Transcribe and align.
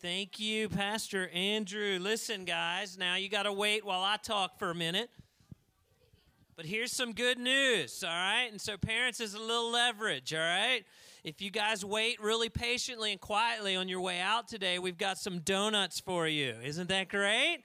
Thank 0.00 0.40
you, 0.40 0.68
Pastor 0.68 1.28
Andrew. 1.32 1.98
Listen, 2.00 2.44
guys, 2.44 2.98
now 2.98 3.14
you 3.16 3.28
got 3.28 3.44
to 3.44 3.52
wait 3.52 3.84
while 3.84 4.02
I 4.02 4.16
talk 4.16 4.58
for 4.58 4.70
a 4.70 4.74
minute. 4.74 5.08
But 6.56 6.66
here's 6.66 6.90
some 6.90 7.12
good 7.12 7.38
news, 7.38 8.02
all 8.02 8.10
right? 8.10 8.48
And 8.50 8.60
so, 8.60 8.76
parents, 8.76 9.20
is 9.20 9.34
a 9.34 9.40
little 9.40 9.70
leverage, 9.70 10.32
all 10.34 10.40
right? 10.40 10.84
If 11.22 11.40
you 11.40 11.50
guys 11.50 11.84
wait 11.84 12.20
really 12.20 12.48
patiently 12.48 13.12
and 13.12 13.20
quietly 13.20 13.76
on 13.76 13.88
your 13.88 14.00
way 14.00 14.20
out 14.20 14.48
today, 14.48 14.78
we've 14.78 14.98
got 14.98 15.18
some 15.18 15.40
donuts 15.40 16.00
for 16.00 16.26
you. 16.26 16.54
Isn't 16.62 16.88
that 16.88 17.08
great? 17.08 17.58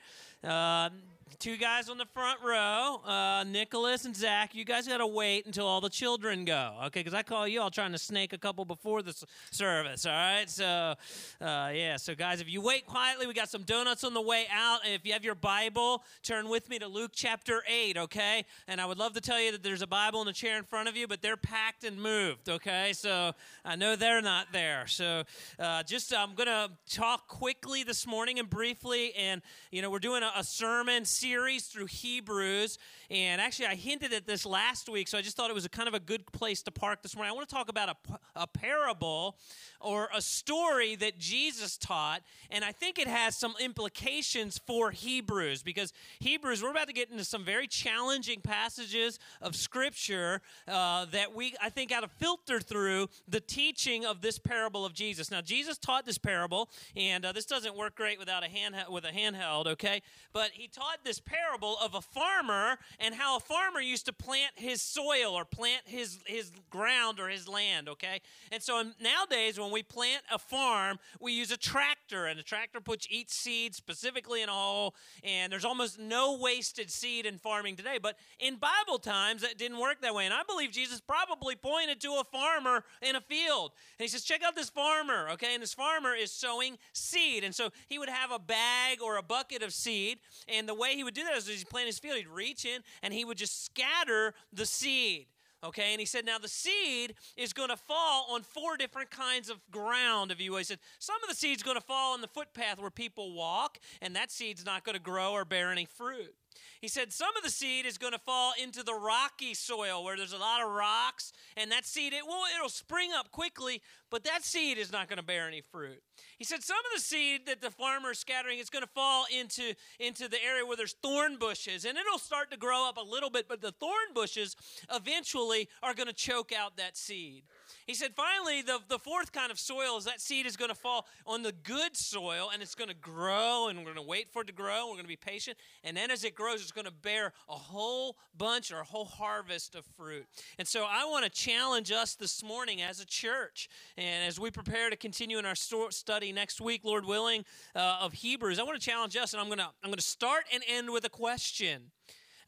Uh, 0.43 0.89
two 1.38 1.57
guys 1.57 1.89
on 1.89 1.98
the 1.98 2.05
front 2.05 2.39
row, 2.43 3.02
uh, 3.05 3.43
Nicholas 3.43 4.05
and 4.05 4.16
Zach. 4.16 4.55
You 4.55 4.66
guys 4.66 4.88
got 4.88 4.98
to 4.98 5.07
wait 5.07 5.46
until 5.46 5.68
all 5.68 5.82
the 5.82 5.89
children 5.89 6.46
go, 6.46 6.75
okay? 6.86 7.02
Because 7.02 7.14
I 7.14 7.21
call 7.21 7.48
you 7.48 7.61
all 7.61 7.70
trying 7.70 7.91
to 7.91 7.98
snake 7.98 8.34
a 8.34 8.38
couple 8.38 8.66
before 8.66 9.02
the 9.02 9.14
service, 9.52 10.05
all 10.05 10.11
right? 10.11 10.50
So, 10.50 10.65
uh, 10.65 10.96
yeah. 11.42 11.97
So, 11.97 12.15
guys, 12.15 12.42
if 12.42 12.50
you 12.50 12.61
wait 12.61 12.86
quietly, 12.86 13.28
we 13.28 13.34
got 13.34 13.50
some 13.50 13.64
donuts 13.64 14.04
on 14.04 14.14
the 14.14 14.21
way 14.21 14.47
out. 14.51 14.79
And 14.84 14.93
if 14.93 15.06
you 15.06 15.14
have 15.14 15.23
your 15.23 15.36
Bible, 15.36 16.04
turn 16.23 16.50
with 16.50 16.70
me 16.70 16.79
to 16.79 16.87
Luke 16.87 17.11
chapter 17.14 17.64
eight, 17.68 17.98
okay? 17.98 18.46
And 18.68 18.82
I 18.82 18.86
would 18.86 18.98
love 18.98 19.14
to 19.14 19.21
tell 19.21 19.39
you 19.39 19.51
that 19.51 19.61
there's 19.61 19.82
a 19.82 19.87
Bible 19.87 20.21
in 20.21 20.25
the 20.28 20.34
chair 20.34 20.57
in 20.57 20.64
front 20.64 20.89
of 20.89 20.98
you, 20.98 21.07
but 21.07 21.21
they're 21.21 21.37
packed 21.37 21.84
and 21.84 22.01
moved, 22.01 22.50
okay? 22.50 22.93
So 22.93 23.34
I 23.65 23.75
know 23.75 23.96
they're 23.96 24.21
not 24.21 24.48
there. 24.51 24.87
So, 24.87 25.23
uh, 25.59 25.84
just 25.84 26.14
I'm 26.14 26.34
gonna 26.34 26.70
talk 26.89 27.28
quickly 27.28 27.84
this 27.84 28.07
morning 28.07 28.39
and 28.39 28.50
briefly, 28.50 29.14
and 29.15 29.42
you 29.71 29.82
know, 29.82 29.89
we're 29.89 30.00
doing 30.00 30.23
a, 30.23 30.32
a 30.36 30.43
sermon 30.43 31.06
series 31.19 31.68
through 31.68 31.87
Hebrews. 31.87 32.78
And 33.09 33.41
actually, 33.41 33.66
I 33.66 33.75
hinted 33.75 34.14
at 34.14 34.28
this 34.28 34.45
last 34.45 34.88
week, 34.88 35.08
so 35.08 35.17
I 35.17 35.22
just 35.22 35.36
thought 35.36 35.50
it 35.50 35.53
was 35.53 35.66
a 35.66 35.69
kind 35.69 35.88
of 35.88 35.94
a 35.94 36.00
good 36.00 36.31
place 36.31 36.61
to 36.64 36.72
park 36.72 37.02
this 37.02 37.16
morning. 37.16 37.31
I 37.31 37.36
want 37.36 37.50
to 37.50 37.55
talk 37.55 37.69
about 37.69 37.89
a, 37.89 38.19
a 38.36 38.47
parable 38.47 39.38
or 39.81 40.09
a 40.16 40.22
story 40.22 40.95
that 40.95 41.17
Jesus 41.17 41.78
taught, 41.78 42.22
and 42.52 42.64
I 42.64 42.72
think 42.72 43.00
it 43.00 43.08
has 43.08 43.36
some 43.36 43.55
implications 43.59 44.59
for 44.66 44.92
Hebrews 44.92 45.64
because 45.64 45.92
Hebrews, 46.20 46.61
we're 46.61 46.72
about 46.72 46.88
to 46.88 46.94
get 46.94 47.09
into 47.09 47.23
some 47.23 47.44
very 47.44 47.67
challenging 47.67 48.42
passages 48.42 49.20
of 49.42 49.56
Scripture 49.56 50.42
uh, 50.67 51.06
that 51.06 51.33
we, 51.33 51.56
I 51.61 51.70
think, 51.70 51.89
got 51.89 52.02
to 52.02 52.08
filter 52.08 52.59
through 52.59 53.09
the 53.28 53.39
teaching 53.39 54.06
of 54.06 54.22
this 54.22 54.38
parable 54.38 54.86
of 54.86 54.94
Jesus. 54.94 55.31
Now, 55.31 55.42
Jesus 55.42 55.78
taught 55.78 56.06
this 56.06 56.17
parable, 56.17 56.70
and 56.95 57.26
uh, 57.26 57.31
this 57.31 57.45
doesn't 57.45 57.76
work 57.76 57.95
great 57.95 58.20
without 58.20 58.44
a 58.44 58.50
hand 58.50 58.76
with 58.89 59.06
a 59.06 59.11
handheld, 59.11 59.66
okay? 59.67 60.02
But 60.33 60.52
he 60.54 60.67
taught 60.67 61.04
this 61.10 61.20
parable 61.20 61.76
of 61.82 61.96
a 61.96 62.02
farmer 62.02 62.78
and 63.00 63.16
how 63.16 63.36
a 63.36 63.40
farmer 63.40 63.82
used 63.82 64.06
to 64.06 64.14
plant 64.14 64.52
his 64.54 64.80
soil 64.80 65.34
or 65.34 65.44
plant 65.44 65.82
his, 65.86 66.20
his 66.28 66.52
ground 66.70 67.20
or 67.20 67.30
his 67.30 67.48
land, 67.48 67.90
okay? 67.90 68.22
And 68.52 68.62
so 68.62 68.84
nowadays, 69.02 69.60
when 69.60 69.72
we 69.72 69.82
plant 69.82 70.22
a 70.32 70.38
farm, 70.38 71.00
we 71.20 71.32
use 71.32 71.50
a 71.50 71.58
tractor, 71.58 72.28
and 72.28 72.38
the 72.38 72.44
tractor 72.44 72.80
puts 72.80 73.08
each 73.10 73.32
seed 73.32 73.74
specifically 73.74 74.44
in 74.44 74.50
a 74.50 74.52
hole, 74.52 74.94
and 75.24 75.52
there's 75.52 75.66
almost 75.66 75.98
no 75.98 76.38
wasted 76.40 76.92
seed 76.92 77.26
in 77.26 77.40
farming 77.40 77.76
today. 77.76 77.98
But 78.00 78.16
in 78.40 78.58
Bible 78.58 79.00
times, 79.00 79.42
that 79.42 79.58
didn't 79.58 79.80
work 79.80 80.02
that 80.02 80.14
way. 80.14 80.26
And 80.26 80.34
I 80.34 80.44
believe 80.48 80.70
Jesus 80.70 81.02
probably 81.02 81.56
pointed 81.56 82.00
to 82.02 82.22
a 82.22 82.23
farmer 82.23 82.84
in 83.02 83.16
a 83.16 83.22
field. 83.22 83.72
And 83.98 84.04
he 84.04 84.08
says, 84.08 84.23
Check 84.23 84.44
out 84.44 84.56
this 84.56 84.70
farmer, 84.70 85.30
okay? 85.32 85.56
And 85.56 85.64
this 85.64 85.73
farmer 85.73 86.14
is 86.14 86.32
sowing 86.32 86.78
seed. 86.94 87.44
And 87.44 87.56
so 87.56 87.70
he 87.88 87.98
would 87.98 88.10
have 88.10 88.32
a 88.32 88.38
bag 88.38 89.02
or 89.02 89.18
a 89.18 89.23
bucket 89.23 89.64
of 89.64 89.73
seed, 89.73 90.20
and 90.48 90.70
the 90.70 90.76
way 90.76 90.98
he 91.00 91.03
would 91.05 91.14
do 91.14 91.23
that 91.23 91.38
is 91.38 91.47
as 91.47 91.59
he'd 91.59 91.69
plant 91.69 91.88
his 91.88 91.97
field, 91.97 92.17
he'd 92.17 92.28
reach 92.28 92.66
in 92.66 92.81
and 93.02 93.14
he 93.14 93.23
would 93.23 93.38
just 93.38 93.64
scatter 93.64 94.33
the 94.52 94.66
seed. 94.66 95.28
Okay, 95.64 95.92
and 95.92 96.00
he 96.00 96.05
said, 96.05 96.25
now 96.25 96.38
the 96.38 96.50
seed 96.50 97.16
is 97.38 97.53
going 97.53 97.69
to 97.69 97.78
fall 97.78 98.28
on 98.33 98.44
four 98.44 98.75
different 98.75 99.11
kinds 99.11 99.50
of 99.50 99.59
ground, 99.72 100.30
if 100.30 100.42
you 100.42 100.52
will. 100.52 100.58
He 100.58 100.64
said, 100.66 100.80
some 101.00 101.22
of 101.23 101.30
the 101.30 101.36
seed's 101.36 101.64
going 101.64 101.75
to 101.75 101.83
fall 101.83 102.14
on 102.14 102.22
the 102.22 102.27
footpath 102.27 102.80
where 102.80 102.89
people 102.89 103.33
walk, 103.33 103.77
and 104.02 104.14
that 104.16 104.30
seed's 104.30 104.66
not 104.66 104.83
going 104.83 104.95
to 104.95 105.02
grow 105.02 105.31
or 105.31 105.45
bear 105.45 105.72
any 105.72 105.86
fruit. 105.86 106.33
He 106.81 106.88
said 106.88 107.11
some 107.11 107.36
of 107.36 107.44
the 107.44 107.50
seed 107.50 107.86
is 107.86 107.97
going 107.97 108.14
to 108.14 108.19
fall 108.19 108.53
into 108.61 108.83
the 108.83 108.94
rocky 108.94 109.53
soil 109.53 110.04
where 110.04 110.15
there's 110.15 110.33
a 110.33 110.37
lot 110.37 110.61
of 110.61 110.71
rocks, 110.71 111.33
and 111.58 111.71
that 111.71 111.86
seed 111.86 112.14
it 112.14 112.26
will 112.26 112.43
it'll 112.55 112.70
spring 112.70 113.11
up 113.14 113.32
quickly, 113.32 113.82
but 114.10 114.23
that 114.23 114.43
seed 114.43 114.77
is 114.77 114.92
not 114.92 115.09
going 115.09 115.17
to 115.17 115.23
bear 115.23 115.48
any 115.48 115.61
fruit. 115.61 116.02
He 116.38 116.45
said 116.45 116.64
some 116.64 116.77
of 116.77 116.92
the 116.93 117.02
seed 117.02 117.45
that 117.48 117.61
the 117.61 117.71
farmer 117.71 118.11
is 118.11 118.20
scattering 118.20 118.59
is 118.59 118.70
going 118.70 118.83
to 118.83 118.89
fall 118.89 119.26
into 119.36 119.73
into 119.99 120.27
the 120.27 120.42
area 120.43 120.65
where 120.65 120.77
there's 120.77 120.95
thorn 121.02 121.38
bushes, 121.38 121.86
and 121.86 121.98
it'll 121.98 122.17
start 122.17 122.49
to 122.52 122.58
grow 122.58 122.88
up 122.88 122.98
a 122.98 123.02
little 123.02 123.30
bit, 123.30 123.48
but 123.49 123.61
the 123.61 123.73
thorn 123.73 124.14
bushes 124.14 124.55
eventually 124.93 125.67
are 125.83 125.93
going 125.93 126.08
to 126.08 126.14
choke 126.14 126.52
out 126.54 126.77
that 126.77 126.95
seed. 126.95 127.43
He 127.86 127.94
said, 127.94 128.13
finally, 128.16 128.62
the, 128.62 128.80
the 128.88 129.00
fourth 129.00 129.31
kind 129.31 129.52
of 129.52 129.59
soil 129.59 129.97
is 129.97 130.06
that 130.06 130.22
seed 130.22 130.46
is 130.46 130.57
going 130.57 130.69
to 130.69 130.75
fall 130.75 131.07
on 131.25 131.44
the 131.44 131.52
good 131.52 131.96
soil 131.96 132.50
and 132.53 132.62
it's 132.62 132.75
going 132.75 132.90
to 132.90 132.96
grow, 132.96 133.68
and 133.69 133.80
we're 133.80 133.85
going 133.85 133.96
to 133.96 134.02
wait 134.02 134.31
for 134.31 134.41
it 134.41 134.47
to 134.47 134.53
grow. 134.53 134.88
We're 134.88 134.94
going 134.94 135.03
to 135.03 135.07
be 135.07 135.16
patient. 135.16 135.57
And 135.84 135.96
then 135.96 136.12
as 136.12 136.24
it 136.24 136.35
grows, 136.35 136.62
it's 136.62 136.72
going 136.72 136.85
to 136.85 136.91
bear 136.91 137.34
a 137.47 137.53
whole 137.53 138.18
bunch 138.38 138.72
or 138.72 138.80
a 138.80 138.84
whole 138.84 139.06
harvest 139.06 139.75
of 139.75 139.85
fruit. 139.97 140.25
And 140.57 140.68
so 140.68 140.85
I 140.90 141.06
want 141.06 141.25
to 141.25 141.31
challenge 141.31 141.91
us 141.91 142.16
this 142.16 142.44
morning 142.44 142.81
as 142.81 143.00
a 143.00 143.06
church. 143.06 143.69
And 143.97 144.28
as 144.28 144.40
we 144.40 144.51
prepare 144.51 144.90
to 144.90 144.96
continue 144.96 145.38
in 145.38 145.46
our 145.46 145.56
study 145.56 146.31
next 146.31 146.62
week, 146.62 146.81
Lord 146.84 147.06
willing, 147.06 147.46
uh, 147.75 148.00
of 148.01 148.13
Hebrews, 148.13 148.59
I 148.59 148.63
want 148.63 148.80
to 148.80 148.86
challenge 148.86 149.16
us, 149.16 149.34
and 149.34 149.41
I'm 149.41 149.47
going 149.47 149.59
to, 149.59 149.69
I'm 149.84 149.90
going 149.90 149.96
to 149.96 150.01
start 150.01 150.46
and 150.53 150.63
end 150.68 150.90
with 150.90 151.06
a 151.06 151.09
question. 151.09 151.91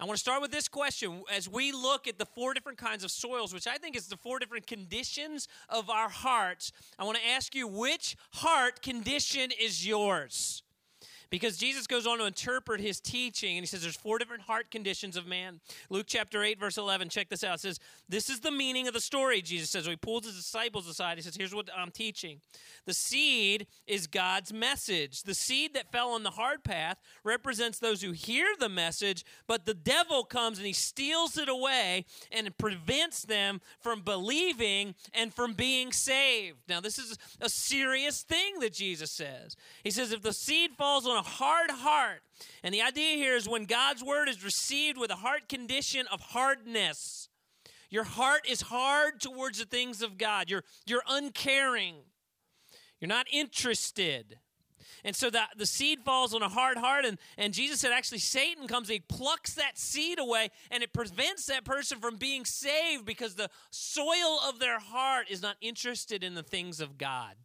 I 0.01 0.05
want 0.05 0.17
to 0.17 0.19
start 0.19 0.41
with 0.41 0.49
this 0.49 0.67
question 0.67 1.21
as 1.31 1.47
we 1.47 1.71
look 1.71 2.07
at 2.07 2.17
the 2.17 2.25
four 2.25 2.55
different 2.55 2.79
kinds 2.79 3.03
of 3.03 3.11
soils, 3.11 3.53
which 3.53 3.67
I 3.67 3.77
think 3.77 3.95
is 3.95 4.07
the 4.07 4.17
four 4.17 4.39
different 4.39 4.65
conditions 4.65 5.47
of 5.69 5.91
our 5.91 6.09
hearts. 6.09 6.71
I 6.97 7.03
want 7.03 7.19
to 7.19 7.27
ask 7.29 7.53
you 7.53 7.67
which 7.67 8.17
heart 8.31 8.81
condition 8.81 9.51
is 9.59 9.85
yours? 9.85 10.63
Because 11.31 11.55
Jesus 11.55 11.87
goes 11.87 12.05
on 12.05 12.17
to 12.17 12.25
interpret 12.25 12.81
his 12.81 12.99
teaching, 12.99 13.55
and 13.55 13.63
he 13.63 13.65
says 13.65 13.81
there's 13.81 13.95
four 13.95 14.19
different 14.19 14.43
heart 14.43 14.69
conditions 14.69 15.15
of 15.15 15.25
man. 15.25 15.61
Luke 15.89 16.05
chapter 16.05 16.43
8, 16.43 16.59
verse 16.59 16.77
11, 16.77 17.07
check 17.07 17.29
this 17.29 17.41
out. 17.41 17.55
It 17.55 17.61
says, 17.61 17.79
This 18.09 18.29
is 18.29 18.41
the 18.41 18.51
meaning 18.51 18.89
of 18.89 18.93
the 18.93 18.99
story, 18.99 19.41
Jesus 19.41 19.69
says. 19.69 19.85
So 19.85 19.91
he 19.91 19.95
pulls 19.95 20.25
his 20.25 20.35
disciples 20.35 20.89
aside. 20.89 21.17
He 21.17 21.23
says, 21.23 21.37
Here's 21.37 21.55
what 21.55 21.69
I'm 21.75 21.89
teaching. 21.89 22.41
The 22.85 22.93
seed 22.93 23.67
is 23.87 24.07
God's 24.07 24.51
message. 24.51 25.23
The 25.23 25.33
seed 25.33 25.73
that 25.73 25.89
fell 25.89 26.09
on 26.09 26.23
the 26.23 26.31
hard 26.31 26.65
path 26.65 26.97
represents 27.23 27.79
those 27.79 28.01
who 28.01 28.11
hear 28.11 28.47
the 28.59 28.67
message, 28.67 29.23
but 29.47 29.65
the 29.65 29.73
devil 29.73 30.25
comes 30.25 30.57
and 30.57 30.67
he 30.67 30.73
steals 30.73 31.37
it 31.37 31.47
away 31.47 32.03
and 32.29 32.57
prevents 32.57 33.23
them 33.23 33.61
from 33.79 34.01
believing 34.01 34.95
and 35.13 35.33
from 35.33 35.53
being 35.53 35.93
saved. 35.93 36.57
Now, 36.67 36.81
this 36.81 36.99
is 36.99 37.17
a 37.39 37.47
serious 37.47 38.21
thing 38.21 38.59
that 38.59 38.73
Jesus 38.73 39.11
says. 39.11 39.55
He 39.85 39.91
says, 39.91 40.11
If 40.11 40.23
the 40.23 40.33
seed 40.33 40.71
falls 40.77 41.07
on 41.07 41.15
a 41.15 41.20
hard 41.23 41.71
heart. 41.71 42.21
And 42.63 42.73
the 42.73 42.81
idea 42.81 43.15
here 43.15 43.35
is 43.35 43.47
when 43.47 43.65
God's 43.65 44.03
word 44.03 44.29
is 44.29 44.43
received 44.43 44.97
with 44.97 45.11
a 45.11 45.15
heart 45.15 45.49
condition 45.49 46.05
of 46.11 46.21
hardness, 46.21 47.29
your 47.89 48.03
heart 48.03 48.47
is 48.49 48.61
hard 48.61 49.19
towards 49.19 49.59
the 49.59 49.65
things 49.65 50.01
of 50.01 50.17
God. 50.17 50.49
You're, 50.49 50.63
you're 50.85 51.03
uncaring. 51.07 51.95
You're 52.99 53.09
not 53.09 53.27
interested. 53.31 54.37
And 55.03 55.15
so 55.15 55.29
the, 55.29 55.41
the 55.57 55.65
seed 55.65 56.01
falls 56.05 56.33
on 56.33 56.41
a 56.41 56.49
hard 56.49 56.77
heart, 56.77 57.05
and, 57.05 57.17
and 57.37 57.53
Jesus 57.53 57.79
said 57.79 57.91
actually 57.91 58.19
Satan 58.19 58.67
comes 58.67 58.87
he 58.87 58.99
plucks 58.99 59.55
that 59.55 59.77
seed 59.77 60.19
away, 60.19 60.49
and 60.69 60.83
it 60.83 60.93
prevents 60.93 61.47
that 61.47 61.65
person 61.65 61.99
from 61.99 62.17
being 62.17 62.45
saved 62.45 63.05
because 63.05 63.35
the 63.35 63.49
soil 63.71 64.39
of 64.47 64.59
their 64.59 64.79
heart 64.79 65.27
is 65.29 65.41
not 65.41 65.55
interested 65.59 66.23
in 66.23 66.35
the 66.35 66.43
things 66.43 66.79
of 66.79 66.97
God. 66.97 67.35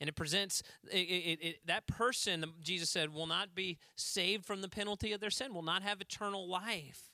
And 0.00 0.08
it 0.08 0.14
presents 0.14 0.62
it, 0.90 0.96
it, 0.96 1.38
it, 1.42 1.56
that 1.66 1.86
person, 1.86 2.44
Jesus 2.62 2.90
said, 2.90 3.14
will 3.14 3.26
not 3.26 3.54
be 3.54 3.78
saved 3.96 4.44
from 4.44 4.60
the 4.60 4.68
penalty 4.68 5.12
of 5.12 5.20
their 5.20 5.30
sin, 5.30 5.54
will 5.54 5.62
not 5.62 5.82
have 5.82 6.00
eternal 6.00 6.48
life. 6.48 7.10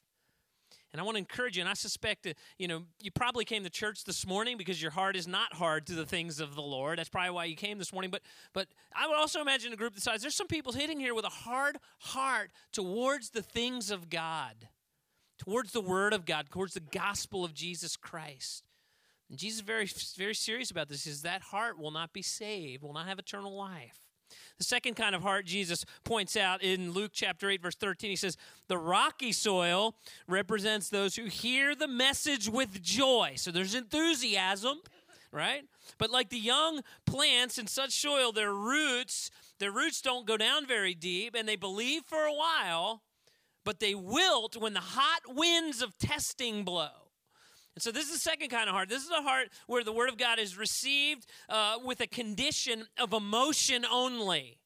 And 0.93 1.01
I 1.01 1.05
want 1.05 1.15
to 1.15 1.21
encourage 1.21 1.57
you, 1.57 1.63
and 1.63 1.71
I 1.71 1.75
suspect 1.75 2.25
that, 2.25 2.37
you 2.59 2.69
know, 2.69 2.83
you 3.01 3.11
probably 3.11 3.47
came 3.47 3.65
to 3.65 3.71
church 3.71 4.05
this 4.05 4.27
morning 4.27 4.59
because 4.59 4.83
your 4.83 4.91
heart 4.91 5.17
is 5.17 5.27
not 5.27 5.55
hard 5.55 5.87
to 5.87 5.95
the 5.95 6.05
things 6.05 6.39
of 6.39 6.55
the 6.55 6.61
Lord. 6.61 6.99
That's 6.99 7.09
probably 7.09 7.31
why 7.31 7.47
you 7.47 7.57
came 7.57 7.79
this 7.79 7.95
morning. 7.95 8.11
But 8.11 8.21
but 8.53 8.69
I 8.95 9.09
would 9.09 9.17
also 9.17 9.41
imagine 9.41 9.73
a 9.73 9.77
group 9.77 9.95
the 9.95 10.03
size. 10.03 10.21
There's 10.21 10.35
some 10.35 10.49
people 10.49 10.73
hitting 10.73 11.01
here 11.01 11.15
with 11.15 11.25
a 11.25 11.31
hard 11.31 11.79
heart 12.01 12.51
towards 12.73 13.31
the 13.31 13.43
things 13.43 13.91
of 13.91 14.11
God, 14.11 14.69
towards 15.39 15.73
the 15.73 15.81
Word 15.81 16.13
of 16.13 16.27
God, 16.27 16.51
towards 16.51 16.75
the 16.75 16.81
gospel 16.81 17.43
of 17.43 17.55
Jesus 17.55 17.97
Christ. 17.97 18.63
And 19.33 19.39
Jesus 19.39 19.61
is 19.61 19.65
very, 19.65 19.89
very 20.19 20.35
serious 20.35 20.71
about 20.71 20.91
this. 20.91 21.07
Is 21.07 21.23
that 21.23 21.41
heart 21.41 21.79
will 21.79 21.91
not 21.91 22.13
be 22.13 22.21
saved, 22.21 22.83
will 22.83 22.93
not 22.93 23.09
have 23.09 23.19
eternal 23.19 23.57
life. 23.57 23.99
The 24.59 24.65
second 24.65 24.95
kind 24.95 25.15
of 25.15 25.23
heart 25.23 25.47
Jesus 25.47 25.87
points 26.05 26.37
out 26.37 26.63
in 26.63 26.93
Luke 26.93 27.13
chapter 27.15 27.49
8, 27.49 27.63
verse 27.63 27.75
13, 27.75 28.11
he 28.11 28.17
says, 28.17 28.37
The 28.69 28.77
rocky 28.77 29.33
soil 29.33 29.95
represents 30.29 30.91
those 30.91 31.17
who 31.17 31.25
hear 31.25 31.75
the 31.75 31.89
message 31.89 32.47
with 32.47 32.83
joy. 32.83 33.33
So 33.37 33.51
there's 33.51 33.75
enthusiasm, 33.75 34.83
right? 35.33 35.63
But 35.97 36.11
like 36.11 36.29
the 36.29 36.39
young 36.39 36.83
plants 37.07 37.57
in 37.57 37.67
such 37.69 37.93
soil, 37.93 38.33
their 38.33 38.53
roots, 38.53 39.31
their 39.59 39.73
roots 39.73 40.03
don't 40.03 40.27
go 40.27 40.37
down 40.37 40.67
very 40.67 40.93
deep, 40.93 41.35
and 41.35 41.49
they 41.49 41.57
believe 41.57 42.03
for 42.05 42.27
a 42.27 42.35
while, 42.35 43.01
but 43.65 43.81
they 43.81 43.95
wilt 43.95 44.59
when 44.59 44.75
the 44.75 44.81
hot 44.81 45.23
winds 45.27 45.81
of 45.81 45.97
testing 45.97 46.65
blow. 46.65 47.02
And 47.75 47.83
so 47.83 47.91
this 47.91 48.05
is 48.05 48.13
the 48.13 48.19
second 48.19 48.51
kind 48.51 48.69
of 48.69 48.75
heart. 48.75 48.89
This 48.89 49.03
is 49.03 49.11
a 49.11 49.23
heart 49.23 49.49
where 49.67 49.83
the 49.83 49.93
Word 49.93 50.09
of 50.09 50.19
God 50.19 50.39
is 50.39 50.57
received 50.57 51.27
uh, 51.49 51.77
with 51.83 52.01
a 52.01 52.07
condition 52.07 52.87
of 52.99 53.13
emotion 53.13 53.85
only. 53.91 54.59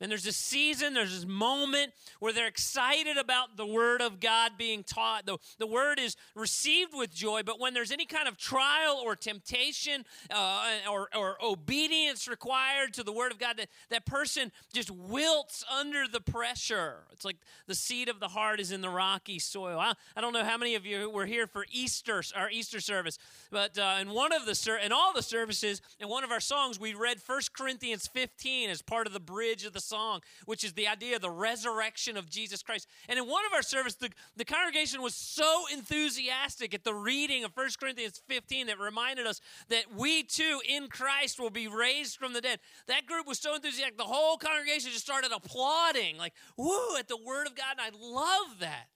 And 0.00 0.10
there's 0.10 0.24
this 0.24 0.36
season, 0.36 0.94
there's 0.94 1.14
this 1.14 1.28
moment 1.28 1.92
where 2.20 2.32
they're 2.32 2.46
excited 2.46 3.18
about 3.18 3.56
the 3.56 3.66
Word 3.66 4.00
of 4.00 4.18
God 4.18 4.52
being 4.56 4.82
taught. 4.82 5.26
The, 5.26 5.36
the 5.58 5.66
Word 5.66 5.98
is 5.98 6.16
received 6.34 6.92
with 6.94 7.12
joy, 7.12 7.42
but 7.44 7.60
when 7.60 7.74
there's 7.74 7.92
any 7.92 8.06
kind 8.06 8.26
of 8.26 8.38
trial 8.38 9.00
or 9.04 9.14
temptation 9.14 10.06
uh, 10.30 10.62
or, 10.90 11.08
or 11.14 11.36
obedience 11.44 12.28
required 12.28 12.94
to 12.94 13.02
the 13.02 13.12
Word 13.12 13.30
of 13.30 13.38
God, 13.38 13.58
that, 13.58 13.68
that 13.90 14.06
person 14.06 14.52
just 14.72 14.90
wilts 14.90 15.64
under 15.70 16.08
the 16.08 16.20
pressure. 16.20 17.00
It's 17.12 17.24
like 17.24 17.36
the 17.66 17.74
seed 17.74 18.08
of 18.08 18.20
the 18.20 18.28
heart 18.28 18.58
is 18.58 18.72
in 18.72 18.80
the 18.80 18.88
rocky 18.88 19.38
soil. 19.38 19.78
I, 19.78 19.92
I 20.16 20.22
don't 20.22 20.32
know 20.32 20.44
how 20.44 20.56
many 20.56 20.76
of 20.76 20.86
you 20.86 21.10
were 21.10 21.26
here 21.26 21.46
for 21.46 21.66
Easter, 21.70 22.22
our 22.34 22.48
Easter 22.50 22.80
service, 22.80 23.18
but 23.50 23.76
uh, 23.76 23.96
in 24.00 24.10
one 24.10 24.32
of 24.32 24.46
the, 24.46 24.78
in 24.82 24.92
all 24.92 25.12
the 25.12 25.22
services, 25.22 25.82
in 25.98 26.08
one 26.08 26.24
of 26.24 26.30
our 26.30 26.40
songs, 26.40 26.80
we 26.80 26.94
read 26.94 27.18
1 27.24 27.40
Corinthians 27.52 28.06
15 28.06 28.70
as 28.70 28.80
part 28.80 29.06
of 29.06 29.12
the 29.12 29.20
bridge 29.20 29.66
of 29.66 29.74
the 29.74 29.89
song, 29.90 30.20
which 30.46 30.64
is 30.64 30.72
the 30.72 30.88
idea 30.88 31.16
of 31.16 31.22
the 31.22 31.30
resurrection 31.30 32.16
of 32.16 32.30
Jesus 32.30 32.62
Christ. 32.62 32.88
And 33.08 33.18
in 33.18 33.26
one 33.26 33.44
of 33.44 33.52
our 33.52 33.62
services, 33.62 33.96
the, 33.96 34.10
the 34.36 34.44
congregation 34.44 35.02
was 35.02 35.14
so 35.14 35.64
enthusiastic 35.72 36.72
at 36.74 36.84
the 36.84 36.94
reading 36.94 37.44
of 37.44 37.52
1 37.54 37.68
Corinthians 37.78 38.22
15 38.28 38.68
that 38.68 38.78
reminded 38.78 39.26
us 39.26 39.40
that 39.68 39.84
we 39.94 40.22
too 40.22 40.60
in 40.68 40.88
Christ 40.88 41.38
will 41.38 41.50
be 41.50 41.68
raised 41.68 42.16
from 42.16 42.32
the 42.32 42.40
dead. 42.40 42.60
That 42.86 43.06
group 43.06 43.26
was 43.26 43.38
so 43.38 43.54
enthusiastic, 43.54 43.98
the 43.98 44.04
whole 44.04 44.36
congregation 44.36 44.90
just 44.90 45.04
started 45.04 45.32
applauding, 45.34 46.16
like, 46.16 46.34
woo, 46.56 46.96
at 46.98 47.08
the 47.08 47.16
word 47.16 47.46
of 47.46 47.54
God. 47.54 47.76
And 47.78 47.80
I 47.80 47.90
love 47.98 48.60
that. 48.60 48.86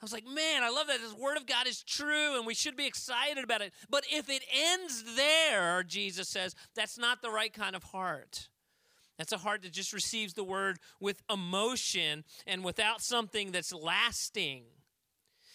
I 0.00 0.04
was 0.04 0.12
like, 0.12 0.26
man, 0.26 0.62
I 0.62 0.70
love 0.70 0.88
that 0.88 1.00
this 1.00 1.14
word 1.14 1.38
of 1.38 1.46
God 1.46 1.66
is 1.66 1.82
true 1.82 2.36
and 2.36 2.46
we 2.46 2.54
should 2.54 2.76
be 2.76 2.86
excited 2.86 3.42
about 3.42 3.62
it. 3.62 3.72
But 3.88 4.04
if 4.12 4.28
it 4.28 4.42
ends 4.52 5.16
there, 5.16 5.82
Jesus 5.82 6.28
says, 6.28 6.54
that's 6.74 6.98
not 6.98 7.22
the 7.22 7.30
right 7.30 7.52
kind 7.52 7.74
of 7.74 7.84
heart. 7.84 8.48
That's 9.18 9.32
a 9.32 9.38
heart 9.38 9.62
that 9.62 9.72
just 9.72 9.92
receives 9.92 10.34
the 10.34 10.44
word 10.44 10.78
with 11.00 11.22
emotion 11.30 12.24
and 12.46 12.64
without 12.64 13.00
something 13.00 13.52
that's 13.52 13.72
lasting. 13.72 14.64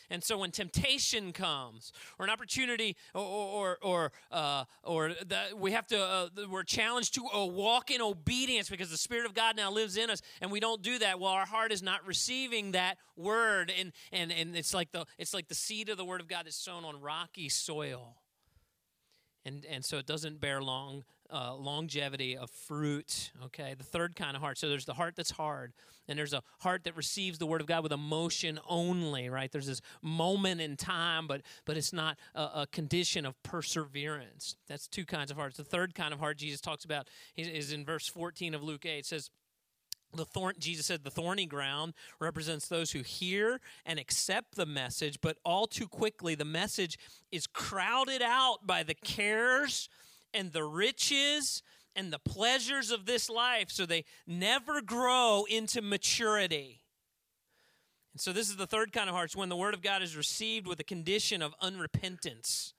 And 0.10 0.24
so 0.24 0.40
when 0.40 0.52
temptation 0.52 1.32
comes, 1.34 1.92
or 2.18 2.26
an 2.26 2.32
opportunity, 2.32 2.96
or 3.14 3.22
or 3.22 3.78
or, 3.82 4.12
uh, 4.32 4.64
or 4.84 5.10
the, 5.10 5.56
we 5.56 5.72
have 5.74 5.86
to, 5.88 6.02
uh, 6.02 6.30
we're 6.50 6.64
challenged 6.64 7.14
to 7.16 7.28
uh, 7.28 7.46
walk 7.46 7.92
in 7.92 8.02
obedience 8.02 8.70
because 8.70 8.90
the 8.90 8.98
Spirit 8.98 9.28
of 9.28 9.36
God 9.36 9.56
now 9.56 9.72
lives 9.72 9.98
in 9.98 10.10
us, 10.10 10.22
and 10.42 10.52
we 10.52 10.60
don't 10.60 10.82
do 10.82 10.98
that. 11.00 11.20
Well, 11.20 11.32
our 11.32 11.46
heart 11.46 11.72
is 11.72 11.84
not 11.84 12.06
receiving 12.08 12.72
that 12.72 12.98
word, 13.16 13.72
and 13.78 13.92
and 14.12 14.32
and 14.32 14.56
it's 14.56 14.74
like 14.74 14.92
the 14.92 15.06
it's 15.20 15.34
like 15.34 15.48
the 15.48 15.56
seed 15.56 15.90
of 15.90 15.98
the 15.98 16.06
Word 16.06 16.22
of 16.22 16.28
God 16.28 16.48
is 16.48 16.56
sown 16.56 16.86
on 16.86 17.00
rocky 17.02 17.48
soil, 17.48 18.18
and 19.50 19.66
and 19.66 19.84
so 19.84 19.98
it 19.98 20.06
doesn't 20.06 20.40
bear 20.40 20.62
long 20.62 21.04
uh, 21.32 21.54
longevity 21.56 22.38
of 22.38 22.50
fruit. 22.50 23.32
Okay, 23.46 23.76
the 23.78 23.84
third 23.84 24.16
kind 24.16 24.36
of 24.36 24.42
heart. 24.42 24.58
So 24.58 24.70
there's 24.70 24.86
the 24.86 24.94
heart 24.94 25.16
that's 25.16 25.32
hard, 25.32 25.74
and 26.08 26.18
there's 26.18 26.34
a 26.34 26.42
heart 26.60 26.84
that 26.86 26.96
receives 26.96 27.38
the 27.38 27.46
word 27.46 27.62
of 27.62 27.68
God 27.68 27.84
with 27.84 27.92
emotion 27.92 28.60
only. 28.68 29.30
Right? 29.30 29.52
There's 29.52 29.68
this 29.68 29.82
moment 30.02 30.62
in 30.62 30.78
time, 30.78 31.28
but 31.28 31.42
but 31.66 31.78
it's 31.78 31.94
not 31.94 32.18
a, 32.36 32.42
a 32.42 32.68
condition 32.72 33.26
of 33.26 33.42
perseverance. 33.44 34.56
That's 34.68 34.88
two 34.88 35.06
kinds 35.06 35.32
of 35.32 35.38
hearts. 35.38 35.58
The 35.58 35.64
third 35.64 35.96
kind 35.96 36.14
of 36.14 36.20
heart 36.20 36.38
Jesus 36.38 36.62
talks 36.62 36.86
about 36.86 37.08
is 37.36 37.72
in 37.72 37.86
verse 37.86 38.08
14 38.08 38.54
of 38.54 38.64
Luke 38.64 38.86
8. 38.86 39.00
It 39.00 39.06
says. 39.06 39.30
The 40.14 40.26
thorn, 40.26 40.56
Jesus 40.58 40.88
said, 40.88 41.04
the 41.04 41.12
thorny 41.12 41.46
ground 41.46 41.94
represents 42.20 42.68
those 42.68 42.92
who 42.92 43.02
hear 43.02 43.62
and 43.86 44.00
accept 44.00 44.56
the 44.56 44.66
message, 44.66 45.20
but 45.22 45.38
all 45.46 45.68
too 45.68 45.88
quickly 45.88 46.34
the 46.34 46.46
message 46.46 46.98
is 47.32 47.46
crowded 47.46 48.22
out 48.22 48.66
by 48.66 48.82
the 48.84 48.96
cares 48.96 49.88
and 50.34 50.52
the 50.52 50.64
riches 50.64 51.62
and 51.96 52.12
the 52.14 52.20
pleasures 52.20 52.92
of 52.92 53.06
this 53.06 53.30
life, 53.30 53.70
so 53.70 53.86
they 53.86 54.06
never 54.26 54.82
grow 54.82 55.46
into 55.50 55.82
maturity. 55.82 56.82
And 58.14 58.22
so, 58.22 58.32
this 58.32 58.50
is 58.50 58.56
the 58.56 58.68
third 58.68 58.92
kind 58.92 59.10
of 59.10 59.16
hearts 59.16 59.36
when 59.36 59.50
the 59.50 59.56
Word 59.56 59.74
of 59.74 59.82
God 59.82 60.02
is 60.02 60.16
received 60.16 60.66
with 60.66 60.80
a 60.80 60.84
condition 60.84 61.42
of 61.42 61.54
unrepentance. 61.62 62.74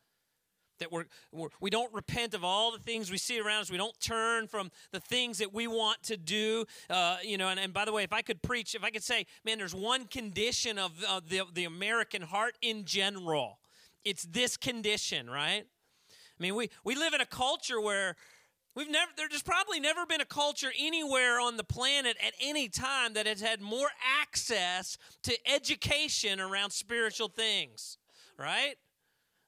That 0.80 0.90
we're, 0.90 1.04
we're, 1.32 1.48
we 1.60 1.70
don't 1.70 1.92
repent 1.94 2.34
of 2.34 2.44
all 2.44 2.72
the 2.72 2.78
things 2.78 3.10
we 3.10 3.18
see 3.18 3.40
around 3.40 3.62
us. 3.62 3.70
We 3.70 3.76
don't 3.76 3.98
turn 4.00 4.48
from 4.48 4.70
the 4.92 5.00
things 5.00 5.38
that 5.38 5.54
we 5.54 5.66
want 5.66 6.02
to 6.04 6.16
do. 6.16 6.64
Uh, 6.88 7.18
you 7.22 7.38
know, 7.38 7.48
and, 7.48 7.60
and 7.60 7.72
by 7.72 7.84
the 7.84 7.92
way, 7.92 8.02
if 8.02 8.12
I 8.12 8.22
could 8.22 8.42
preach, 8.42 8.74
if 8.74 8.82
I 8.82 8.90
could 8.90 9.04
say, 9.04 9.26
man, 9.44 9.58
there's 9.58 9.74
one 9.74 10.06
condition 10.06 10.78
of 10.78 10.92
uh, 11.08 11.20
the, 11.26 11.42
the 11.52 11.64
American 11.64 12.22
heart 12.22 12.56
in 12.60 12.84
general, 12.84 13.60
it's 14.04 14.24
this 14.24 14.56
condition, 14.56 15.28
right? 15.28 15.64
I 16.40 16.42
mean, 16.42 16.54
we, 16.54 16.70
we 16.84 16.94
live 16.94 17.12
in 17.12 17.20
a 17.20 17.26
culture 17.26 17.80
where 17.80 18.16
we've 18.74 18.90
never, 18.90 19.12
there's 19.16 19.42
probably 19.42 19.78
never 19.78 20.06
been 20.06 20.22
a 20.22 20.26
culture 20.26 20.72
anywhere 20.78 21.38
on 21.38 21.58
the 21.58 21.64
planet 21.64 22.16
at 22.26 22.32
any 22.40 22.68
time 22.68 23.12
that 23.12 23.26
has 23.26 23.42
had 23.42 23.60
more 23.60 23.88
access 24.20 24.96
to 25.24 25.36
education 25.46 26.40
around 26.40 26.70
spiritual 26.70 27.28
things, 27.28 27.98
right? 28.38 28.76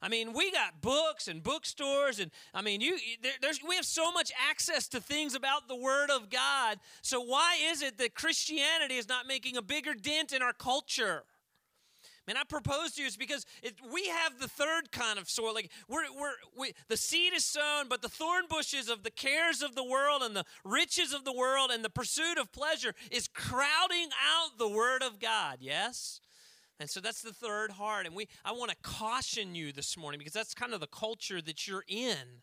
I 0.03 0.09
mean, 0.09 0.33
we 0.33 0.51
got 0.51 0.81
books 0.81 1.29
and 1.29 1.43
bookstores, 1.43 2.19
and 2.19 2.33
I 2.53 2.61
mean, 2.61 2.81
you 2.81 2.99
there, 3.23 3.33
there's 3.41 3.61
we 3.67 3.77
have 3.77 3.85
so 3.87 4.11
much 4.11 4.33
access 4.51 4.89
to 4.89 5.01
things 5.01 5.37
about 5.37 5.69
the 5.69 5.77
Word 5.77 6.11
of 6.11 6.29
God. 6.29 6.79
So 7.03 7.21
why 7.21 7.59
is 7.71 7.83
it 7.83 7.99
that 7.99 8.15
Christianity 8.15 8.97
is 8.97 9.09
not 9.09 9.29
making 9.29 9.57
a 9.57 9.63
bigger 9.63 9.95
dent 9.95 10.33
in 10.33 10.43
our 10.43 10.53
culture? 10.53 11.23
Man, 12.27 12.37
I 12.37 12.45
propose 12.45 12.93
to 12.93 13.01
you 13.01 13.09
is 13.09 13.17
because 13.17 13.45
it, 13.65 13.75
we 13.93 14.07
have 14.07 14.39
the 14.39 14.47
third 14.47 14.93
kind 14.93 15.19
of 15.19 15.29
soil. 15.29 15.55
Like 15.55 15.71
we're, 15.89 16.05
we're, 16.17 16.35
we, 16.57 16.73
the 16.89 16.97
seed 16.97 17.33
is 17.35 17.45
sown, 17.45 17.89
but 17.89 18.01
the 18.01 18.09
thorn 18.09 18.45
bushes 18.49 18.89
of 18.89 19.03
the 19.03 19.11
cares 19.11 19.61
of 19.61 19.75
the 19.75 19.83
world 19.83 20.23
and 20.23 20.37
the 20.37 20.45
riches 20.65 21.13
of 21.13 21.25
the 21.25 21.33
world 21.33 21.73
and 21.73 21.85
the 21.85 21.91
pursuit 21.91 22.39
of 22.39 22.53
pleasure 22.53 22.95
is 23.11 23.27
crowding 23.27 24.09
out 24.35 24.57
the 24.57 24.69
word 24.69 25.03
of 25.03 25.19
God. 25.19 25.59
Yes. 25.61 26.21
And 26.81 26.91
so 26.91 27.01
that's 27.01 27.23
the 27.23 27.33
third 27.33 27.73
heart. 27.73 28.07
And 28.07 28.15
we, 28.15 28.29
I 28.45 28.53
want 28.53 28.71
to 28.71 28.77
caution 28.83 29.55
you 29.55 29.73
this 29.73 29.97
morning 29.97 30.19
because 30.19 30.33
that's 30.33 30.55
kind 30.55 30.75
of 30.75 30.81
the 30.81 30.87
culture 30.87 31.41
that 31.41 31.67
you're 31.67 31.85
in 31.87 32.43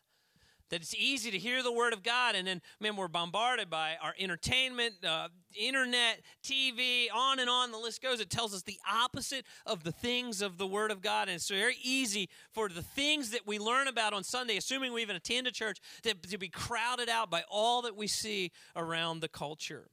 that 0.70 0.80
it's 0.80 0.94
easy 0.94 1.30
to 1.30 1.38
hear 1.38 1.62
the 1.62 1.72
word 1.72 1.92
of 1.92 2.02
God, 2.02 2.34
and 2.34 2.46
then, 2.46 2.62
man, 2.78 2.96
we're 2.96 3.08
bombarded 3.08 3.68
by 3.68 3.96
our 4.00 4.14
entertainment, 4.18 4.94
uh, 5.04 5.28
internet, 5.54 6.20
TV, 6.44 7.06
on 7.12 7.40
and 7.40 7.50
on 7.50 7.72
the 7.72 7.78
list 7.78 8.00
goes. 8.00 8.20
It 8.20 8.30
tells 8.30 8.54
us 8.54 8.62
the 8.62 8.78
opposite 8.90 9.44
of 9.66 9.82
the 9.82 9.92
things 9.92 10.40
of 10.40 10.58
the 10.58 10.66
word 10.66 10.92
of 10.92 11.02
God. 11.02 11.28
And 11.28 11.34
it's 11.34 11.50
very 11.50 11.76
easy 11.82 12.28
for 12.52 12.68
the 12.68 12.82
things 12.82 13.30
that 13.30 13.46
we 13.46 13.58
learn 13.58 13.88
about 13.88 14.12
on 14.12 14.22
Sunday, 14.22 14.56
assuming 14.56 14.92
we 14.92 15.02
even 15.02 15.16
attend 15.16 15.48
a 15.48 15.52
church, 15.52 15.78
to, 16.04 16.14
to 16.14 16.38
be 16.38 16.48
crowded 16.48 17.08
out 17.08 17.30
by 17.30 17.42
all 17.50 17.82
that 17.82 17.96
we 17.96 18.06
see 18.06 18.52
around 18.76 19.20
the 19.20 19.28
culture. 19.28 19.88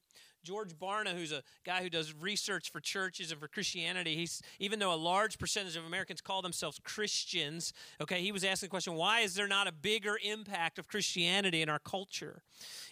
George 0.47 0.73
Barna, 0.79 1.09
who's 1.09 1.33
a 1.33 1.43
guy 1.65 1.83
who 1.83 1.89
does 1.89 2.13
research 2.13 2.71
for 2.71 2.79
churches 2.79 3.31
and 3.31 3.39
for 3.41 3.49
Christianity, 3.49 4.15
he's 4.15 4.41
even 4.59 4.79
though 4.79 4.93
a 4.93 4.95
large 4.95 5.37
percentage 5.37 5.75
of 5.75 5.85
Americans 5.85 6.21
call 6.21 6.41
themselves 6.41 6.79
Christians, 6.85 7.73
okay, 7.99 8.21
he 8.21 8.31
was 8.31 8.45
asking 8.45 8.67
the 8.67 8.71
question, 8.71 8.93
why 8.93 9.19
is 9.19 9.35
there 9.35 9.47
not 9.47 9.67
a 9.67 9.73
bigger 9.73 10.17
impact 10.23 10.79
of 10.79 10.87
Christianity 10.87 11.61
in 11.61 11.67
our 11.67 11.79
culture? 11.79 12.43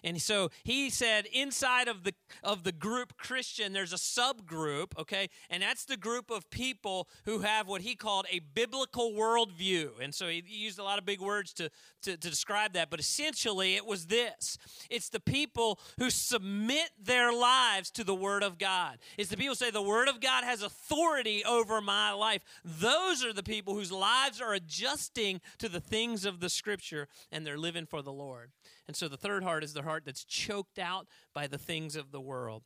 And 0.03 0.21
so 0.21 0.49
he 0.65 0.89
said, 0.89 1.27
inside 1.31 1.87
of 1.87 2.03
the 2.03 2.13
of 2.43 2.63
the 2.65 2.73
group 2.73 3.15
Christian, 3.15 3.71
there's 3.71 3.93
a 3.93 3.95
subgroup, 3.95 4.99
okay, 4.99 5.29
and 5.49 5.63
that's 5.63 5.85
the 5.85 5.97
group 5.97 6.29
of 6.29 6.49
people 6.49 7.07
who 7.23 7.39
have 7.39 7.69
what 7.69 7.81
he 7.81 7.95
called 7.95 8.25
a 8.29 8.39
biblical 8.53 9.13
worldview. 9.13 9.91
And 10.01 10.13
so 10.13 10.27
he 10.27 10.43
used 10.45 10.77
a 10.77 10.83
lot 10.83 10.99
of 10.99 11.05
big 11.05 11.21
words 11.21 11.53
to, 11.53 11.69
to, 12.01 12.17
to 12.17 12.29
describe 12.29 12.73
that, 12.73 12.89
but 12.89 12.99
essentially 12.99 13.75
it 13.75 13.85
was 13.85 14.07
this: 14.07 14.57
it's 14.89 15.09
the 15.09 15.21
people 15.21 15.79
who 15.97 16.09
submit 16.09 16.89
their 17.01 17.31
lives 17.45 17.91
to 17.91 18.03
the 18.03 18.15
Word 18.15 18.41
of 18.41 18.57
God. 18.57 18.97
It's 19.17 19.29
the 19.29 19.37
people 19.37 19.55
say, 19.55 19.69
The 19.69 19.81
Word 19.81 20.07
of 20.07 20.19
God 20.19 20.43
has 20.43 20.63
authority 20.63 21.43
over 21.45 21.79
my 21.79 22.11
life. 22.11 22.43
Those 22.63 23.23
are 23.23 23.33
the 23.33 23.43
people 23.43 23.75
whose 23.75 23.91
lives 23.91 24.41
are 24.41 24.53
adjusting 24.53 25.41
to 25.59 25.69
the 25.69 25.79
things 25.79 26.25
of 26.25 26.39
the 26.39 26.49
Scripture 26.49 27.07
and 27.31 27.45
they're 27.45 27.57
living 27.57 27.85
for 27.85 28.01
the 28.01 28.11
Lord. 28.11 28.51
And 28.87 28.95
so 28.95 29.07
the 29.07 29.17
third 29.17 29.43
heart 29.43 29.63
is 29.63 29.73
the 29.73 29.83
heart 29.83 30.05
that's 30.05 30.23
choked 30.23 30.79
out 30.79 31.07
by 31.35 31.45
the 31.45 31.59
things 31.59 31.95
of 31.95 32.11
the 32.11 32.21
world. 32.21 32.63